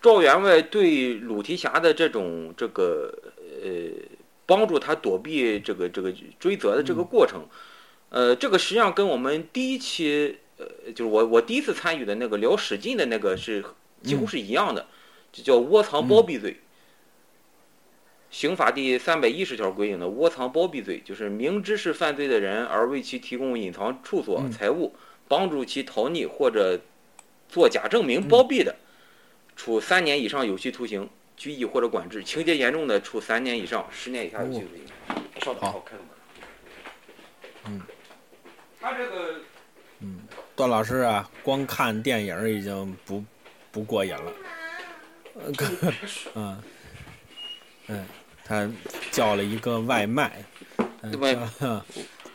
[0.00, 3.12] 赵员外对鲁提辖的这种这个
[3.62, 3.92] 呃
[4.46, 7.46] 帮助他躲避这个这个追责的这个过程，
[8.08, 13.62] 呃，这个实际上跟我们第一期呃，就是我我第一次参与的那个聊史进的那个是
[14.02, 14.86] 几乎是一样的，
[15.30, 16.56] 就叫窝藏包庇罪。
[18.30, 24.52] 刑法第三百一十条规定的窝藏包庇罪，就是明知是犯罪的人而为其提供隐藏处所、嗯。
[24.52, 24.94] 财物，
[25.26, 26.80] 帮助其逃匿或者
[27.48, 28.76] 作假证明包庇的，
[29.56, 34.84] 处三年以上有期徒刑、拘役或者管制；情节严重的，处三年以上十年以下有期徒刑。
[35.40, 35.76] 稍等，好。
[35.76, 36.10] 我开个门。
[37.66, 37.82] 嗯，
[38.80, 39.40] 他这个
[39.98, 40.20] 嗯
[40.54, 43.24] 段老师啊，光看电影已经不
[43.72, 44.32] 不过瘾了，
[45.34, 45.52] 呃
[46.36, 46.62] 嗯。
[47.92, 48.06] 嗯，
[48.50, 48.68] 他
[49.12, 50.42] 叫了一个外卖，
[51.02, 51.46] 嗯外叫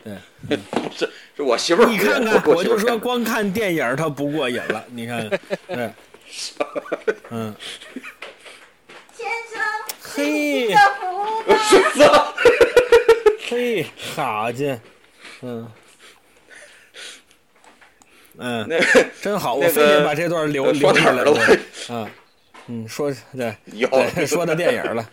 [0.96, 5.28] 是是我媳妇儿，你看看，我我就说光看电影他不过瘾了，你看，
[5.68, 5.92] 对，
[7.28, 7.54] 嗯，
[9.12, 9.60] 先生，
[10.00, 10.74] 嘿。
[13.48, 14.78] 嘿，好家，
[15.42, 15.70] 嗯。
[18.38, 21.30] 嗯，那个真好，我那非得个把这段留呃留下来了？
[21.30, 21.94] 我对。
[21.94, 22.08] 啊，
[22.68, 23.86] 嗯，说对有。
[24.14, 25.08] 对，说到电影了，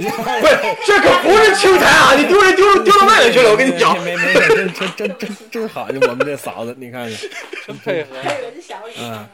[0.40, 2.14] 不是，这可不是青苔啊！
[2.18, 3.98] 你丢人丢丢到外面去了，我跟你讲。
[4.02, 7.18] 没没没事，真真真真真好，我们这嫂子，你看看，
[7.66, 8.16] 真配合。
[8.22, 9.26] 还有人小雨，嗯，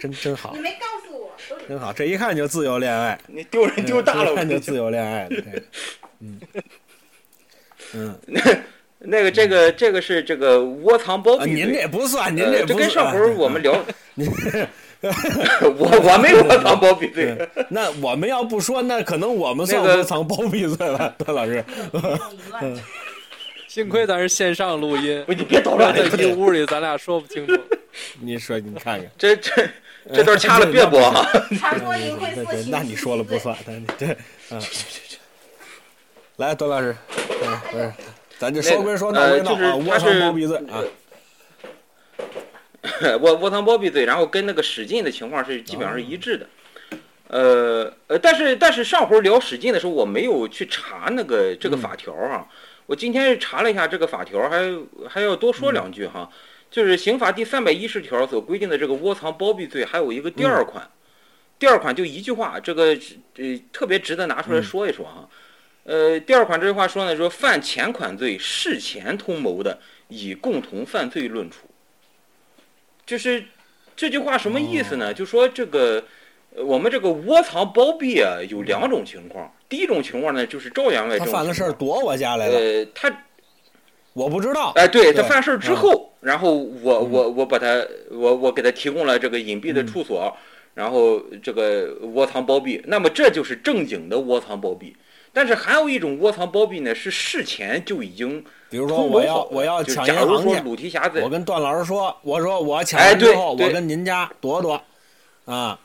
[0.00, 1.36] 真真好你，没告诉我，
[1.68, 4.36] 真好，这一看就自由恋爱，你丢人丢大了，一我。
[4.36, 5.42] 看就自由恋爱了，
[6.20, 6.40] 嗯
[7.94, 8.18] 嗯，
[8.98, 11.64] 那个这个这个是这个窝藏包啊，庇罪。
[11.64, 13.74] 您这不算，您呃这这跟上回啊我们聊，
[14.14, 14.28] 您
[15.76, 17.36] 我我没窝藏包庇罪。
[17.36, 21.64] 对，那我们要不说，那可能我们算个窝藏包庇罪了， 段老师。
[23.68, 27.54] 幸亏咱是线上录音，不，你别捣乱在一屋里咱俩说不清楚。
[28.20, 29.68] 你说，你看看，这这
[30.14, 31.28] 这段掐了别播啊！
[31.58, 34.16] 传播淫秽对对，色情，那你说了不算，那你这，
[34.50, 34.62] 嗯。
[36.36, 36.96] 来，段老师，
[37.44, 37.92] 嗯，不是，
[38.38, 40.82] 咱这说归说，闹归闹呃就是啊，窝藏包庇罪啊，
[43.20, 46.46] 窝窝藏包庇罪，然后跟那个史进的情况是基本上是一致的。
[47.28, 52.46] 呃呃，但是但是上回聊史进的时候，我没有去查那个这个法条啊。
[52.86, 54.78] 我今天查了一下这个法条，还
[55.08, 56.30] 还要多说两句哈。
[56.70, 60.88] 就是刑法第三百一十条所规定的这个窝藏包庇罪，还有一个第二款，
[61.58, 62.96] 第二款就一句话，这个
[63.36, 65.28] 呃特别值得拿出来说一说哈。
[65.86, 69.78] 呃，第二款这句话说呢，说犯前款罪事前通谋的，
[70.08, 71.68] 以共同犯罪论处。
[73.06, 73.44] 就是
[73.94, 75.14] 这句话什么意思呢？
[75.14, 76.02] 就说这个，
[76.56, 79.54] 呃我们这个窝藏包庇啊，有两种情况。
[79.68, 83.24] 第一种情况呢，就是赵员外他犯了事儿躲我家来了，呃，他
[84.12, 84.72] 我不知道。
[84.74, 90.36] 哎，对他犯事儿之后，然后我我我把他我我给他提供了这个隐蔽的处所，
[90.74, 94.96] 然后这个窝藏包庇，那么这就是正经的窝藏包庇。
[95.36, 104.82] 但是还有一种窝藏包庇呢，是事前就已经比如说我要我要抢银假如说行去，鲁提辖在我跟段老师说，我说我抢哎对完之后，对我跟您家躲躲，
[105.44, 105.78] 啊，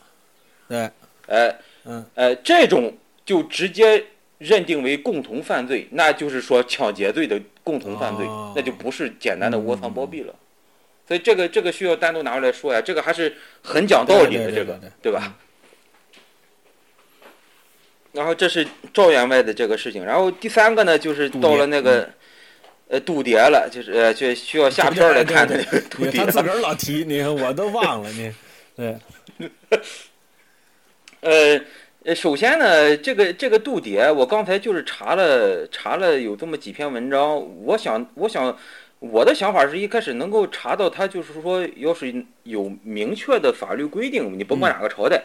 [0.69, 0.89] 对，
[1.27, 2.95] 呃，嗯，呃，这种
[3.25, 4.01] 就直接
[4.37, 8.53] 认定为共同犯罪，那就是说抢劫罪的共同犯罪，哦。
[8.55, 10.33] 那就不是简单的窝藏包庇了。
[11.05, 14.89] 所以这个这个需要单独拿出来说呀，这个还是很讲道理的，这个对。
[15.01, 15.35] 对吧？
[18.13, 22.09] 然后这是赵员外的这个事情，然后第三个呢，就是到了那个
[22.89, 26.17] 呃渡牒了，就是呃就需要下片儿来看的那个渡牒。
[26.17, 28.33] 他自个儿老提，你看我都忘了你。
[28.75, 28.97] 对，
[31.21, 31.61] 呃
[32.03, 38.57] 呃，首先呢，这个这个渡牒，我刚才就是查了查了有这么几篇文章，我想我想
[38.99, 45.23] 我的想法是一开始能够查到他，就是说要是有明确的法律规定，你甭管哪个朝代。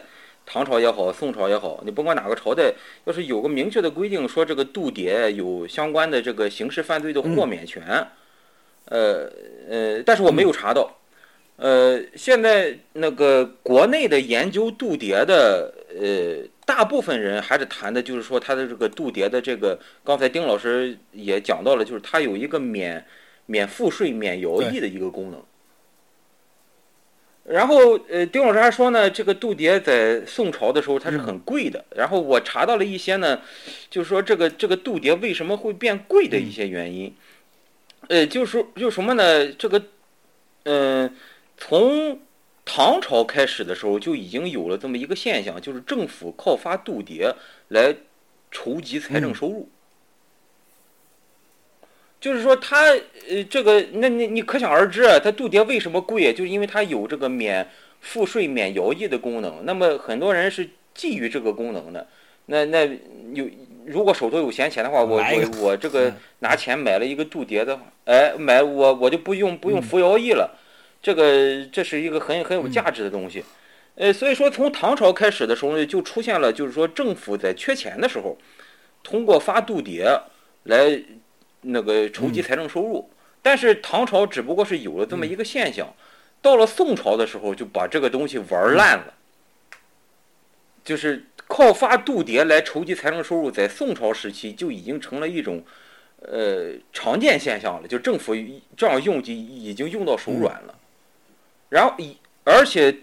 [0.49, 2.73] 唐朝也好，宋朝也好，你甭管哪个朝代，
[3.03, 7.83] 要是有个明确的规定，说这个渡牒有相关的这个刑事犯罪的豁免权，
[8.85, 9.29] 呃
[9.69, 10.97] 呃，但是我没有查到。
[11.57, 23.05] 呃，现在那个国内的研究渡牒的，呃，大部分人还是谈的就是说他的这个渡牒的这个，刚才丁老师也讲到了，就是它有一个免
[23.47, 25.43] 免赋税、免徭役的一个功能。
[27.49, 31.85] 然后，呃，丁老师还说呢，这个度牒在宋朝的时候它是很贵的。
[31.95, 33.41] 然后我查到了一些呢，
[33.89, 37.15] 就是说这个这个度牒为什么会变贵的一些原因。
[38.09, 39.47] 呃，就是说就什么呢？
[39.53, 39.81] 这个，
[40.63, 41.15] 嗯，
[41.57, 42.19] 从
[42.65, 47.33] 唐朝开始的时候就已经有了这么一个现象，就是政府靠发度牒
[47.69, 47.95] 来
[48.51, 49.69] 筹集财政收入。
[52.19, 52.87] 就是说，它
[53.29, 56.33] 呃，这个，那你你可想而知啊，它度牒为什么贵？
[56.33, 57.67] 就是因为它有这个免
[58.01, 59.63] 赋税、免徭役的功能。
[59.65, 60.65] 那么很多人是
[60.95, 62.07] 觊觎这个功能的。
[62.47, 62.89] 那那
[63.33, 63.47] 有
[63.85, 70.57] 如果手头有闲钱的话，我我我这个拿钱买了一个度牒的话，哎，买我我就不用不用服徭役了。
[71.03, 73.43] 这个这是一个很很有价值的东西。
[73.93, 78.35] 呃，所以说从唐朝开始的时候呢，就出现了，就是说政府在缺钱的时候，
[79.03, 80.03] 通过发度牒
[80.63, 80.99] 来。
[81.69, 83.09] 那个筹集财政收入，
[83.41, 85.93] 但是唐朝只不过是有了这么一个现象，
[86.41, 89.13] 到了宋朝的时候就把这个东西玩烂了，
[90.83, 95.63] 就是靠发度牒来筹集财政收入，在宋朝时期就已经成了一种
[96.21, 98.33] 呃常见现象了，就政府
[98.75, 100.75] 这样用就已经用到手软了，
[101.69, 101.93] 然后
[102.43, 102.95] 而且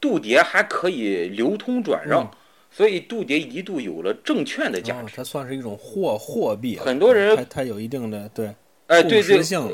[0.00, 2.30] 度牒还可以流通转让。
[2.70, 6.78] 所以渡牒一度有了证券的价值，它算是一种货货币。
[6.78, 8.54] 很多人它它有一定的对，
[8.86, 9.68] 哎对对，性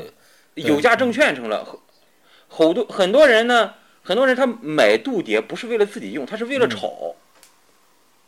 [0.55, 1.65] 有价证券成了。
[2.47, 7.13] 好多很多人呢，很多人他买渡牒不是为了自己用，他是为了炒，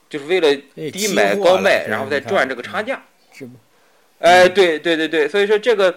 [0.09, 0.53] 就是为了
[0.91, 3.03] 低买高卖，然后再赚这个差价。
[3.31, 3.53] 是吗？
[4.19, 5.95] 哎，对对对对，所以说这个，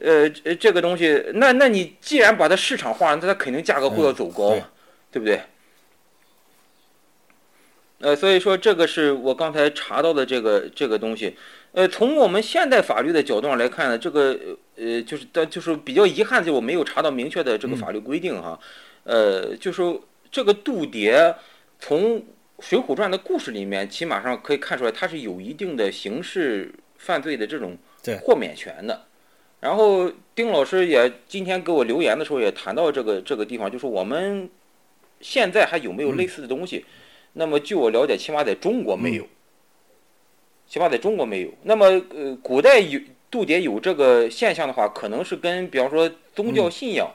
[0.00, 4.68] 呃，这个东西，那那你既然把它市场化，那它肯定价格会要走高嘛，
[5.12, 5.40] 对不对？
[8.00, 11.36] 呃，所以说这个是我刚才查到的这个这个东西。
[11.72, 14.38] 呃，从我们现代法律的角度上来看呢，这个
[14.76, 18.58] 呃就是但就是比较遗憾的，就我没有查到明确的这个法律规定哈。
[19.02, 19.82] 呃，就是
[20.30, 21.34] 这个渡牒，
[21.80, 22.20] 从
[22.60, 27.76] 《水浒传》的故事里面，起码上可以看出来，它是有一定的刑事犯罪的这种
[28.22, 29.06] 豁免权的。
[29.60, 34.48] 然后丁老师也今天给我留言的时候也谈到这个这个地方，就是我们
[35.20, 36.84] 现在还有没有类似的东西？
[37.36, 39.26] 那么，据我了解，起码在中国没有，
[40.68, 41.48] 起码在中国没有。
[41.64, 47.10] 那么，呃，古代有渡牒有这个现象的话，可能是跟比方说宗教信仰，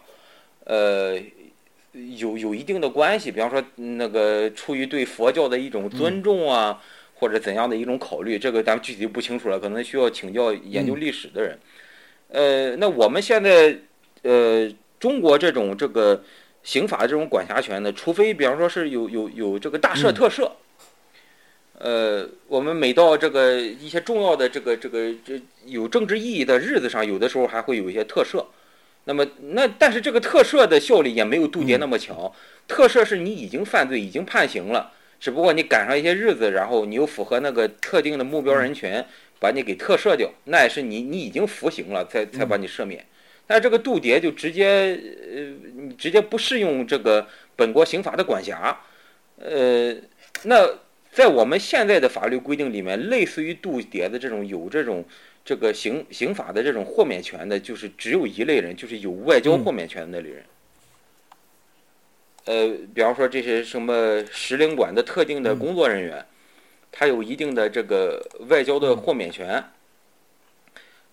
[0.65, 1.17] 呃，
[2.17, 3.31] 有有一定的关系。
[3.31, 6.83] 比方说，那个出于对佛教的一种尊重啊，
[7.15, 11.57] 或者怎样的一种考虑，这个咱们具体就不清楚了，可能需要请教研究历史的人。
[12.27, 13.77] 呃，那我们现在，
[14.23, 14.69] 呃，
[14.99, 16.21] 中国这种这个。
[16.64, 20.52] 刑法的这种管辖权呢，除非比方说是有有有这个大赦特赦，
[21.77, 28.45] 呃，我们每到这个一些重要的这个这个这有政治意义的日子上，有的时候还会有一些特赦。
[29.06, 32.31] 那么那但是这个特赦的效力也没有渡劫那么强。
[32.68, 39.03] 特赦是你已经犯罪，已经判刑了，只不过你赶上一些日子，然后你又符合那个特定的目标人群，
[39.40, 43.03] 把你给特赦掉，那也是你你已经服刑了，才才把你赦免。
[43.51, 44.95] 但这个渡牒就直接，
[45.34, 45.41] 呃，
[45.76, 48.80] 你直接不适用这个本国刑法的管辖，
[49.38, 49.91] 呃，
[50.43, 50.69] 那
[51.11, 55.03] 在我们现在的法律规定里面，类似于渡牒的这种有这种
[55.43, 60.45] 这个刑刑法的这种豁免权的，就是只有一类人，就是有外交豁免权的那类人。
[62.45, 66.23] 呃，比方说这些什么使领馆的特定的工作人员，
[66.91, 69.63] 他有一定的这个外交的豁免权，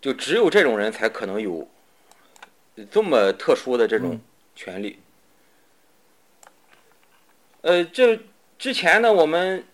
[0.02, 1.66] 就只有这种人才可能有。
[2.90, 4.20] 这么特殊的这种
[4.54, 4.98] 权利，
[7.62, 8.18] 呃，这
[8.58, 9.64] 之前呢，我们，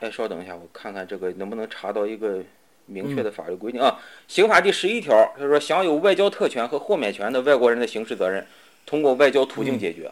[0.00, 2.42] 哎，稍等一下，我看看这个能不能查到一个
[2.86, 3.80] 明确的法律规定。
[3.80, 3.98] 啊？
[4.28, 8.46] 刑法第十一条，他说，享有外交特权和豁免权的外国人的刑事责任，
[8.84, 10.10] 通过外交途径解决。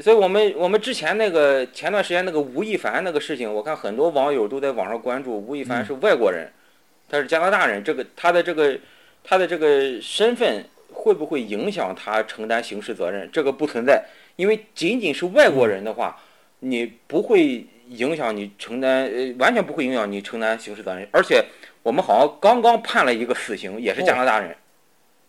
[0.00, 6.50] 所以我们我们之前那个前段时间那个吴亦凡那个事情，我看很多网友都在网上关注，吴亦凡是外国人，
[7.08, 8.78] 他是加拿大人，这个他的这个
[9.22, 13.28] 他的这个身份会不会影响他承担刑事责任？
[13.32, 14.04] 这个不存在，
[14.36, 16.20] 因为仅仅是外国人的话，
[16.60, 21.08] 你不会影响你承担，呃，完全不会影响你承担刑事责任。
[21.10, 21.44] 而且
[21.82, 24.54] 我们好像刚刚判了一个死刑，也是加拿大人，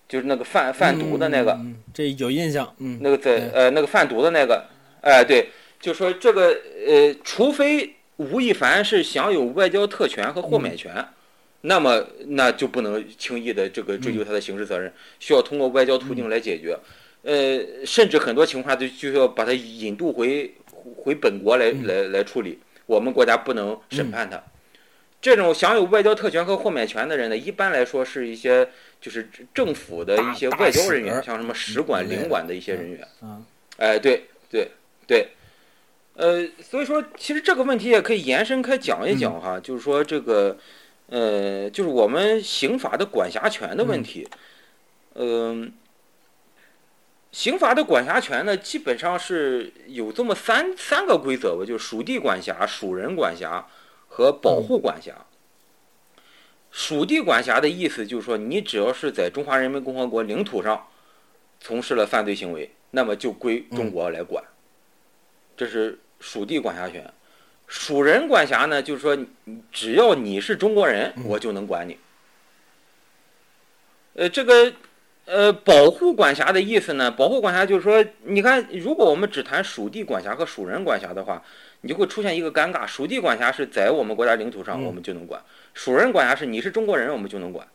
[0.10, 1.60] 就是那个贩贩毒的那个。
[1.94, 4.66] 这有印象，嗯，那个在呃那个贩毒的那个，
[5.02, 5.50] 哎、对，
[5.80, 6.56] 就说这个
[6.88, 10.94] 呃，除非吴亦凡是享有外交特权和豁免权，
[11.62, 16.78] 那么那就不能轻易的这个追究他的刑事责任，需要通过外交途径来解决。
[17.24, 20.54] 呃，甚至很多情况就就要把他引渡回
[20.98, 24.42] 回本国来来来处理，我们国家不能审判他。
[25.22, 28.68] 这种享有外交特权和豁免权的人呢，一般来说是一些
[29.00, 33.08] 就是政府的一些外交人员，像什么使馆、领馆的一些人员。
[33.20, 33.40] 啊，
[33.78, 34.70] 哎，对对
[35.06, 35.28] 对，
[36.16, 40.58] 呃，所以说其实这个问题也可以延伸开讲一讲哈，就是说这个，
[41.12, 44.26] 呃，就是我们刑法的管辖权的问题，
[45.16, 45.74] 嗯、
[47.34, 53.68] 刑法的管辖权呢，基本上是有这么三三个规则吧，就是属地管辖、属人管辖
[54.08, 55.14] 和保护管辖。
[56.72, 60.88] 属地管辖的意思就是说，你只要是在中华人民共和国领土上
[61.60, 64.42] 从事了犯罪行为，那么就归中国来管，
[65.58, 67.14] 这是属地管辖权。
[67.72, 69.18] 属人管辖呢，就是说，
[69.72, 71.98] 只要你是中国人，我就能管你。
[74.14, 74.74] 呃，这个
[75.24, 81.42] 呃，保护管辖的意思呢，保护管辖就是说，你看，如果我们只谈属地管辖和属人管辖的话，
[81.80, 85.42] 你就会出现一个尴尬：属地管辖是在我们国家领土上，嗯我们就能管；
[85.74, 87.66] 属人管辖是你是中国人，我们就能管。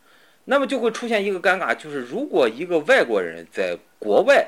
[0.44, 4.47] 那么就会出现一个尴尬，就是如果一个外国人在国外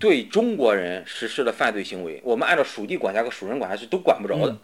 [0.00, 4.50] 对中国人实施了犯罪行为，我们按照属地管辖和属人管辖是都管不着的。
[4.50, 4.58] 嗯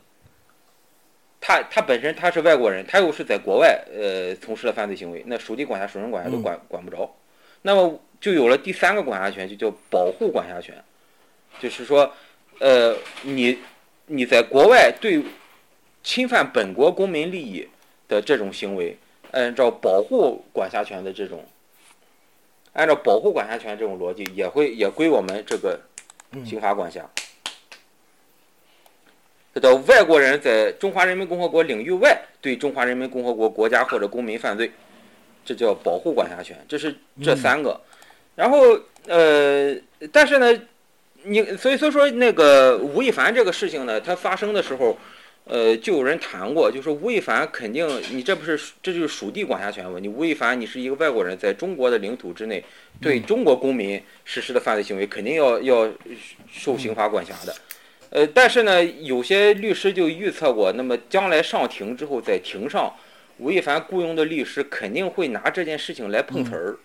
[1.41, 7.15] 他他本身他是外国人，他又是在国外呃从事了犯罪行为，那属地管辖、属人管辖都管、管不着。
[7.63, 10.75] 那么就有了第三个管辖权，就叫保护管辖权，
[11.61, 12.13] 就是说，
[12.61, 13.59] 呃，你
[14.07, 15.23] 你在国外对
[16.03, 17.69] 侵犯本国公民利益
[18.09, 18.97] 的这种行为，
[19.33, 21.45] 按照保护管辖权的这种，
[22.73, 25.81] 按照保护管辖权这种逻辑，也会也归我们这个
[26.45, 27.09] 刑法管辖。
[29.59, 34.71] 这叫外国人在中华人民共和国领域外对中华人民共和国国家或者公民犯罪，
[35.45, 36.57] 这叫保护管辖权。
[36.69, 37.81] 这是这三个。
[38.37, 38.79] 然后
[39.09, 39.75] 呃，
[40.13, 40.57] 但是呢，
[41.25, 44.97] 你所以所以说那个吴亦凡这个事情呢，它发生的时候，
[45.45, 50.09] 呃，就有人谈过，就说吴亦凡肯定你这不是这就是属地管辖权问题。
[50.09, 52.63] 吴亦凡你是一个外国人，在中国的领土之内
[53.01, 55.91] 对中国公民实施的犯罪行为，肯定要要
[56.49, 57.53] 受刑法管辖的。
[58.11, 62.95] 呃，但是呢，有些律师就预测过，那么将来上庭之后，在庭上，
[63.37, 66.79] 吴亦凡雇佣的律师肯定会拿这件事情来碰瓷儿，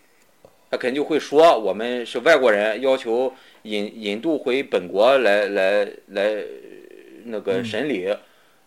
[0.69, 6.43] 他肯定就会说我们是外国人，要求引引渡回本国来来来
[7.23, 8.13] 那个审理，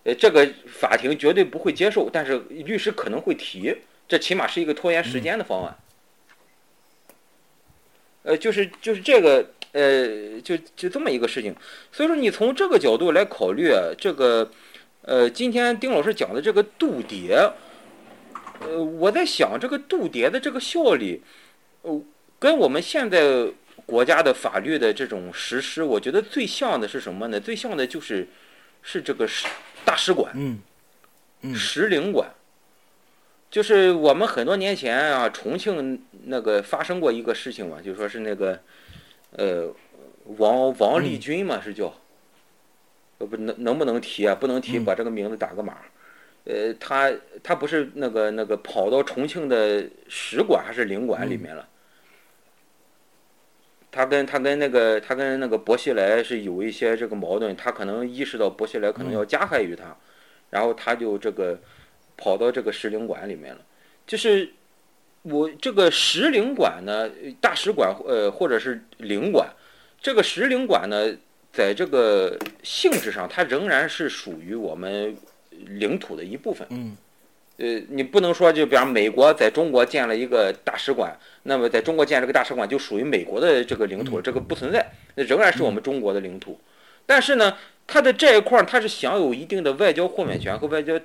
[0.04, 3.76] 呃，这个法庭绝对不会接受，但是律师可能会提，
[4.08, 5.76] 这起码是一个拖延时间的方案。
[8.22, 9.50] 呃，就是就是这个。
[9.76, 11.54] 呃，就就这么一个事情，
[11.92, 14.50] 所以说你从这个角度来考虑啊，这个，
[15.02, 17.52] 呃，今天丁老师讲的这个渡牒，
[18.60, 21.20] 呃，我在想这个渡牒的这个效力，
[21.82, 22.02] 呃，
[22.38, 23.52] 跟我们现在
[23.84, 27.38] 国家的法律的这种实施，我觉得最像的是什么呢？
[27.38, 28.26] 最像的就是
[28.80, 29.46] 是这个使
[29.84, 30.58] 大使馆，嗯
[31.42, 32.30] 嗯使领馆。
[33.50, 38.58] 就是我们很多年前啊，重庆那个发生过一个事情嘛，就说是那个。
[39.38, 39.70] 呃，
[40.38, 41.92] 王王立军嘛是叫，
[43.18, 44.34] 呃不能能不能提啊？
[44.34, 45.76] 不能提，把这个名字打个码。
[46.44, 51.68] 呃，他他不是那个那个跑到重庆的使馆还是领馆里面了？
[53.92, 59.94] 他跟他跟那个他跟那个薄熙来是有一些这个矛盾，他可能意识到薄熙来可能要加害于他，
[60.48, 61.60] 然后他就这个
[62.16, 63.60] 跑到这个使领馆里面了，
[64.06, 64.50] 就是。
[65.28, 69.48] 我这个使领馆呢，大使馆呃，或者是领馆，
[70.00, 71.12] 这个使领馆呢，
[71.52, 75.16] 在这个性质上，它仍然是属于我们
[75.50, 76.66] 领土的一部分。
[76.70, 76.96] 嗯，
[77.56, 84.86] 呃，你不能说就比方美国在中国建了一个大使馆，那么在中国建这个大使馆就属于美国的这个领土，这个不存在，
[85.16, 86.60] 那仍然是我们中国的领土。
[87.04, 90.96] 但是呢，它的这一块儿它是享有一定的外交豁免权和外交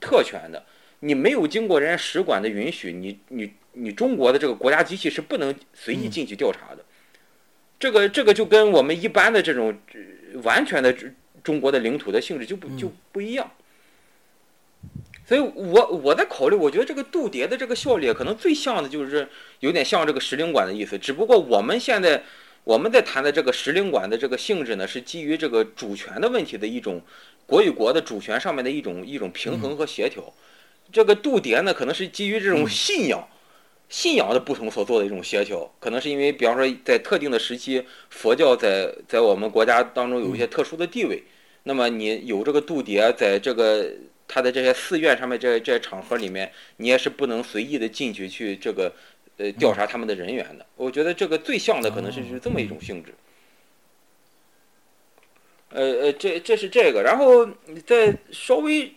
[0.00, 0.62] 特权的。
[1.00, 6.84] 你没有经过人家使馆的允许，你你你中国的这个国家机器是不能随意进去调查的。
[7.78, 13.50] 这个这个就跟我们一般的这种呃完全的中中国的领土的性质就不就不一样。
[15.26, 19.28] 所以我我在考虑，我觉得这个渡牒的这个效力可能最像的就是
[19.60, 22.22] 有点像这个使领馆的意思，只不过我们现在
[22.62, 27.02] 我们在谈的这个使领馆的这个性质呢，是基于这个主权的问题的一种
[27.44, 30.32] 国与国的主权上面的一种一种平衡和协调。
[30.92, 33.26] 这个渡牒呢，可能是基于这种信仰。
[33.88, 41.22] 信仰的不同所做的一种协调，可能是因为，比方说在特定的时期，佛教在在我们国家当中有一些特殊的地位，
[41.62, 43.88] 那么你有这个度牒，在这个
[44.26, 48.92] 他的这些寺院上面这这些场合里面，你也是不能随意的进去去这个
[49.36, 50.66] 呃调查他们的人员的。
[50.76, 53.14] 我觉得这个最像的可能是是这么一种性质。
[55.70, 57.46] 呃呃，这这是这个，然后
[57.84, 58.92] 再稍微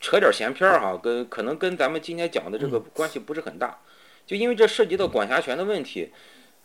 [0.00, 3.78] 扯点闲篇儿哈，跟可能跟咱们今天讲的这个关系不是很大。
[4.26, 6.08] 就因为这涉及到管辖权的问题，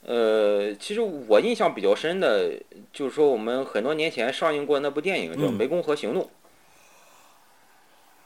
[0.06, 2.52] 呃，其实我印象比较深的，
[2.94, 6.24] 就是说我们很多年前上映过那部电影叫《湄公河行动》。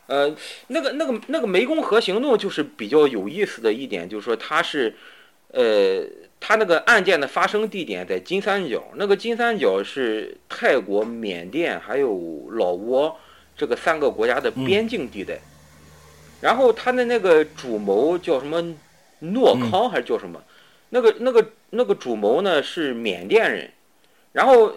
[0.07, 0.35] 呃，
[0.67, 4.93] 那个、那个、那个湄公河行动就是比较有意思的一点，就是说它是，
[5.47, 6.03] 呃，
[6.39, 13.15] 它那个案件的发生地点在金三角，那个金三角是泰国、缅甸还有老挝
[13.55, 15.39] 这个三个国家的边境地带，
[16.41, 18.75] 然后他的那个主谋叫什么？
[19.21, 20.41] 诺康还是叫什么？
[20.93, 23.71] 那个、那个、那个主谋呢是缅甸人，
[24.33, 24.73] 然后，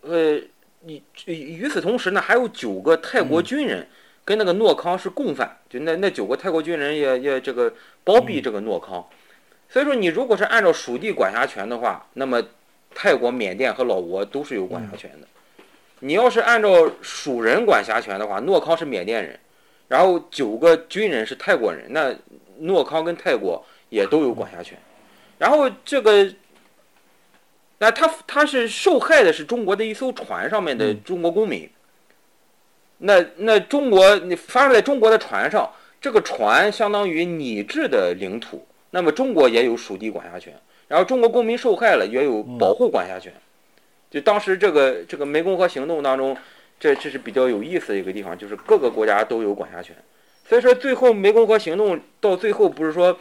[0.00, 0.36] 呃，
[0.84, 3.86] 与与此同时呢，还有九个泰国军人
[4.24, 7.72] 跟那个诺康是共犯，就那那九个泰国军人也也这个
[8.02, 9.06] 包庇这个诺康，
[9.68, 12.42] 所以说你如果是按照属地管辖权的话，那么
[12.92, 15.28] 泰国、缅甸和老挝都是有管辖权的。
[16.00, 19.38] 你要是按照属人管辖权的话，诺康是缅甸人，
[19.86, 22.12] 然后九个军人是泰国人，那。
[22.60, 24.78] 诺康跟泰国也都有管辖权，
[25.38, 26.32] 然后这个，
[27.78, 31.68] 那他他是受害的是中国的一艘船上面的中国公民，
[32.98, 35.70] 那那中国你发生在中国的船上，
[36.00, 40.52] 这个船相当于拟制的领土，那么中国也有属地管辖权，
[40.88, 43.32] 然后中国公民受害了也有保护管辖权，
[44.10, 46.36] 就当时这个这个湄公河行动当中，
[46.80, 49.94] 这这是比较有意思的一个地方，就是各个国家都有管辖权。
[50.48, 53.18] 所以说，最后湄公河行动到最后不是说，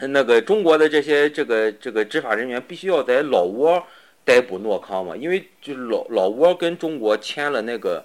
[0.00, 3.84] 那个中国的这些这个这个执法人员必须要在老挝
[4.24, 5.16] 逮捕诺康嘛？
[5.16, 8.04] 因为就是老老挝跟中国签了那个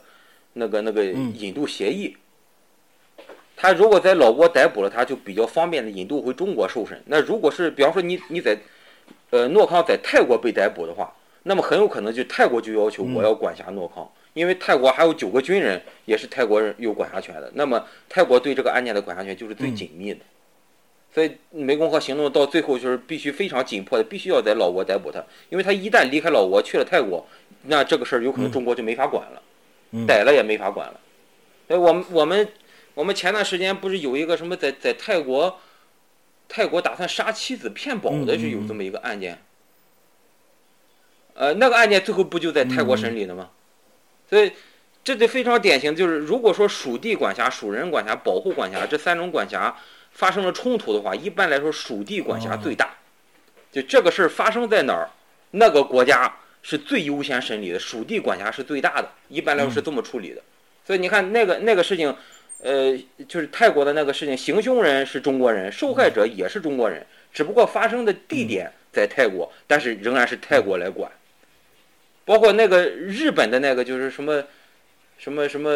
[0.54, 2.16] 那个那个引渡协议，
[3.56, 7.02] 他如果在老挝逮捕了他，就比较方便的引渡回中国受审。
[7.08, 8.56] 那如果是比方说你你在
[9.32, 11.12] 呃诺康在泰国被逮捕的话，
[11.42, 14.08] 那么很有可能就泰国就要求我要管辖诺康。
[14.36, 17.50] 因为泰国还有九个军人，也是泰国人有管辖权的。
[17.56, 20.20] 那么泰国对这个案件的管辖权就是最紧密的，
[21.14, 25.24] 所以湄公河行动到最后就是必须非常紧迫的，必须要在老挝逮捕他。
[25.50, 27.26] 因为他一旦离开老挝去了泰国，
[27.64, 29.42] 那这个事儿有可能中国就没法管了，
[30.06, 31.00] 逮了也没法管了。
[31.70, 32.46] 哎，我们我们
[32.94, 35.62] 我们前段时间不是有一个什么在在泰国，
[36.50, 39.40] 泰国打算杀妻子骗保的，是有这么一个案件。
[41.36, 43.52] 呃，那个案件最后不就在泰国审理的吗？
[44.30, 44.52] 所以，
[45.04, 49.76] 这就非常典型，就是如果说属地管辖、属人管辖、保护管辖这三种管辖
[50.12, 52.90] 发生了冲突的话，一般来说属地管辖最大。
[53.72, 55.10] 就这个事儿发生在哪儿，
[55.52, 56.34] 那个国家
[56.64, 59.10] 是最优先审理的，属地管辖是最大的。
[59.28, 60.42] 一般来说是这么处理的。
[60.86, 62.16] 所以你看那个那个事情，
[62.64, 62.98] 呃，
[63.28, 71.12] 就是泰国的那个事情，行凶人是中国人，受害者也是中国人，只不过发生的地点在泰国，但是仍然是泰国来管。
[72.26, 74.44] 包括那个日本的那个就是什么，
[75.18, 75.70] 什么什么，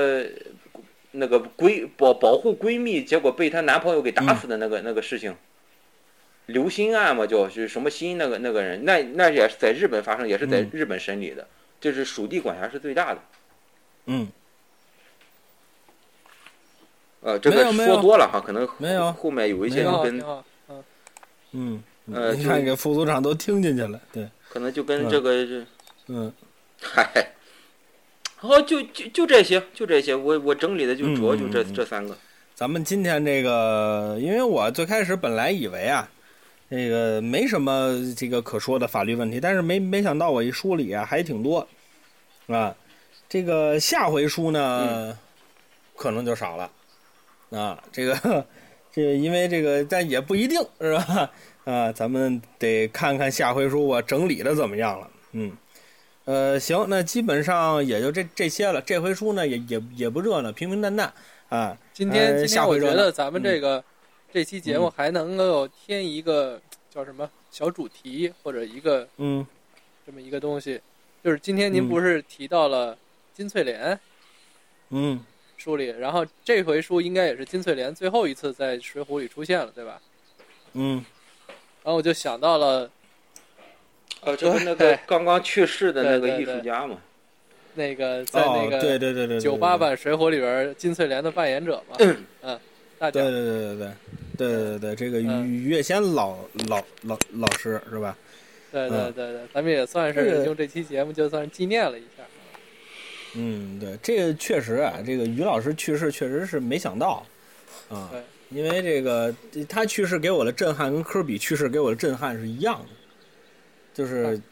[1.11, 5.35] 那个闺保保护闺蜜，结果被她男朋友给打死的那个那个事情，
[6.47, 11.47] 刘鑫案嘛，叫是什么鑫那个那个人，那那也是在日本发生，也是在日本审理的，
[11.79, 13.21] 就是属地管辖是最大的。
[14.07, 14.27] 嗯。
[17.21, 19.11] 呃，这个说多了哈，可能没有。
[19.11, 20.23] 后面有一些跟
[21.51, 21.83] 嗯。
[22.11, 25.63] 呃，你看给副组长都听进去了，对，可能就跟这个这。
[26.11, 26.33] 嗯，
[26.81, 27.05] 嗨，
[28.35, 30.15] 好，就就就这些，就这些。
[30.15, 32.17] 我我整理的就主要就这这三个。
[32.55, 36.09] 咱们今天这个，因为我最开始本来以为啊，
[36.67, 41.67] 这个没什么这个可说的法律问题，但是没没想到我一梳理啊，还挺多，
[42.47, 42.75] 啊，
[43.29, 45.15] 这个下回书呢，
[45.95, 46.71] 可能就少了，
[47.51, 48.43] 啊，这个
[48.91, 51.29] 这因为这个，但也不一定是吧？
[51.65, 55.55] 啊，咱们得看看下回书我整理的怎么样了，嗯。
[56.29, 58.79] 呃，行，那基本上也就这这些了。
[58.79, 61.11] 这回书呢，也也也不热闹，平平淡淡
[61.49, 61.75] 啊。
[61.91, 63.83] 今天今天我觉得咱们这嗯个
[64.31, 66.61] 这期节目还能够添一个
[66.93, 69.43] 叫什么小主题，或者一个嗯
[70.05, 70.79] 这么一个东西。
[71.23, 72.95] 就是今天您嗯不是提到了
[73.33, 73.99] 金翠莲
[74.89, 75.19] 嗯，
[75.57, 79.99] 书里，然后这回书应该也是金翠莲最后一次在《水浒》里出现了，对吧？
[80.73, 81.03] 嗯，
[81.83, 82.87] 然后我就想到了
[84.21, 86.97] 呃，就是那个刚刚去世的那个艺术家嘛，
[87.75, 91.95] 那个在哦那，个对对对对，九八版《水浒》里边金翠莲的扮演者嘛，
[92.41, 92.59] 嗯，
[92.97, 93.91] 大家，对对对对对。
[94.37, 95.45] 对对对，这个嗯。
[95.45, 96.37] 于月仙老
[96.69, 98.17] 老老老师是吧？
[98.71, 99.11] 对对嗯。
[99.11, 102.23] 对对，咱们也算是用这期节目就算是纪念了一下。
[103.35, 107.25] 嗯，对，这个确实啊，这个于老师去世确实是没想到
[107.89, 108.09] 啊，
[108.49, 109.35] 因为这个
[109.67, 112.89] 他去世给我的震撼跟科比去世给我的震撼是一样的，
[113.99, 114.43] 就是嗯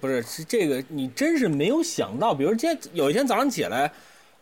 [0.00, 3.90] 不是是这个你真是没有想到，比如今天有一天早上起来，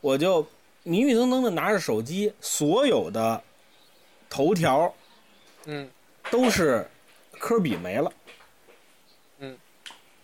[0.01, 0.45] 我就
[0.83, 3.41] 迷迷瞪瞪的拿着手机，所有的
[4.29, 4.93] 头条
[5.67, 5.89] 嗯。
[6.31, 6.87] 都是
[7.39, 8.13] 科比没了。
[9.39, 9.57] 嗯，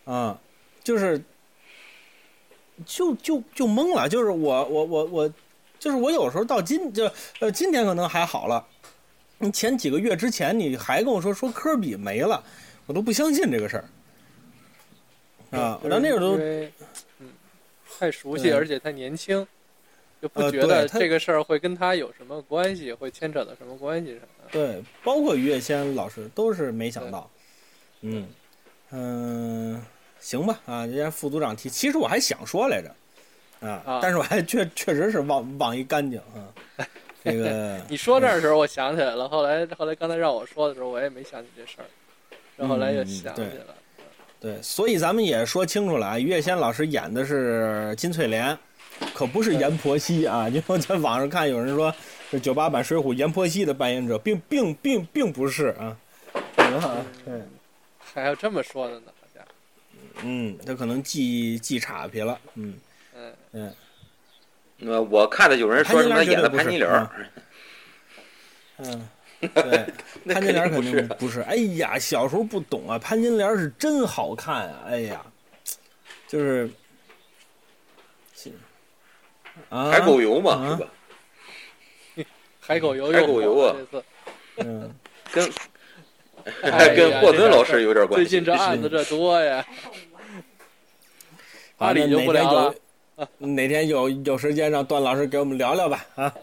[0.05, 0.39] 啊，
[0.83, 1.23] 就是
[2.85, 5.33] 就就就懵了，就是我我我我，
[5.79, 7.11] 就是我有时候到今就
[7.41, 8.67] 呃今天可能还好了，
[9.39, 12.45] 你前几个月之前你还跟我说说科比没了，
[12.87, 13.85] 我都不相信这个事儿。
[15.59, 16.37] 啊，我到那会儿都
[17.21, 17.29] 嗯
[17.99, 19.47] 太熟悉，而且太年轻，
[20.21, 24.51] 就不呃觉得这个事儿会跟他有什么关系，会牵扯到什么关系什么的。
[24.51, 27.31] 对，包括于月仙老师都是没想到。
[28.01, 28.27] 嗯
[28.91, 29.83] 嗯，
[30.21, 36.53] 行吧啊，人家副组长提，其实我还想说来着，啊，啊但是我还确确实是忘忘一干净啊。
[37.25, 39.27] 这个你说这儿的时候，我想起来了。
[39.27, 41.87] 后来后来刚才让我说的时候，我也没想起这事儿，
[42.57, 43.75] 然后后来又想起来了。
[44.41, 48.57] 对，所以咱们也说清楚了啊，于月仙老师演的是金翠莲，
[49.15, 50.49] 可不是阎婆惜啊。
[50.49, 51.95] 因为我在网上看有人说
[52.31, 55.97] 是九八版《水浒》阎婆惜的扮演者，并并并并不是啊。
[57.25, 57.43] 对，
[58.13, 59.43] 还有这么说的呢，好像。
[60.23, 62.75] 嗯，他可能记记岔劈了，嗯
[63.17, 63.75] 嗯，嗯。
[64.77, 67.09] 那，我看的有人说什么演的潘金莲儿，
[68.79, 69.09] 嗯，
[69.49, 69.87] 对，
[70.35, 71.41] 潘金莲肯肯定不是。
[71.43, 74.85] 哎呀，小时候不懂啊，潘金莲是真好看啊！
[74.87, 75.25] 哎呀，
[76.27, 76.71] 就是，
[79.69, 80.91] 啊，海狗油嘛，啊是吧？
[82.61, 83.77] 海狗油海狗油啊
[84.57, 84.91] 嗯，
[85.33, 85.51] 跟
[86.63, 88.27] 哎 跟霍尊老师有点关系。
[88.27, 89.67] 最近这案子这多呀，
[91.79, 92.75] 阿里就那哪天不聊了
[93.39, 96.35] 有哪天有有时间让段老师给我们聊聊吧啊。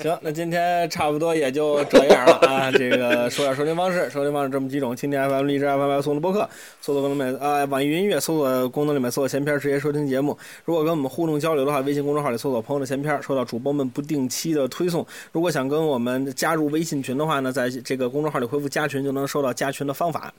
[0.00, 2.70] 行，那今天差不多也就这样了啊。
[2.72, 6.48] 这个说点收听方式，收听方式这么几种：蜻蜓 FM、荔枝 FM、送的播客、
[6.80, 10.36] 搜索功能里啊，网易云音乐搜索功能里面搜索闲篇直接收听节目。
[10.64, 15.06] 如果跟我们互动交流的话，微信公众号里搜索“朋友的闲篇”，收到主播们不定期的推送。
[15.30, 20.34] 如果想跟我们加入微信群的话呢，在这个公众号里回复“加群”就能收到加群的方法。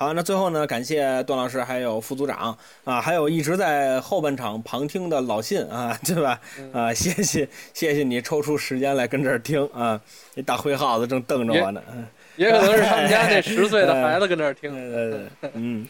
[0.00, 6.40] 好，那最后呢，感谢段老师还有副组长啊，还有一直在后半场旁听的老信啊，对吧？
[6.72, 10.00] 啊，谢谢谢谢你抽出时间来跟这儿听啊，
[10.36, 11.82] 那大灰耗子正瞪着我呢。
[11.92, 12.06] 嗯
[12.36, 14.72] 也可能是他们家那十岁的 孩子跟这儿听。
[14.72, 15.84] 呃，嗯。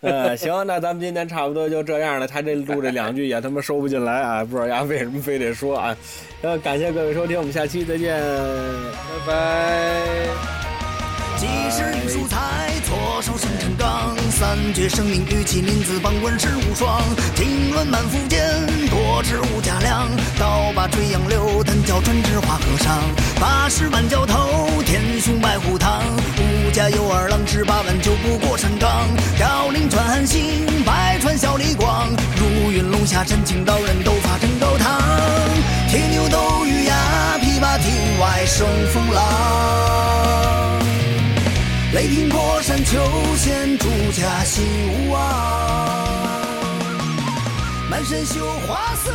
[0.00, 2.26] 呃，行，那咱们今天差不多就这样了。
[2.26, 5.96] 他这录这两句也他妈收不进来啊，不知道丫为什么非得说啊。
[6.42, 8.20] 呃，感谢各位收听，我们下期再见。
[8.20, 10.00] 拜拜。
[11.36, 12.73] 及时雨蔬菜，
[13.24, 17.02] 左手生辰纲，三绝生命玉器名字榜文世无双。
[17.34, 18.38] 经纶满腹间，
[18.90, 20.06] 多知无价量。
[20.38, 23.00] 刀把垂杨柳，单脚专治花和尚。
[23.40, 26.02] 八十万教头，天雄白虎堂。
[26.36, 29.08] 五家有二郎，十八万就不过山岗。
[29.36, 32.06] 飘零传韩信，百川小李广。
[32.36, 35.00] 如云龙下山，青岛人斗法争高堂。
[35.88, 40.63] 铁牛斗玉牙，琵琶亭外生风浪。
[41.94, 42.98] 雷霆破山求
[43.36, 45.20] 仙，朱家兴无望。
[47.88, 49.12] 满身绣花色，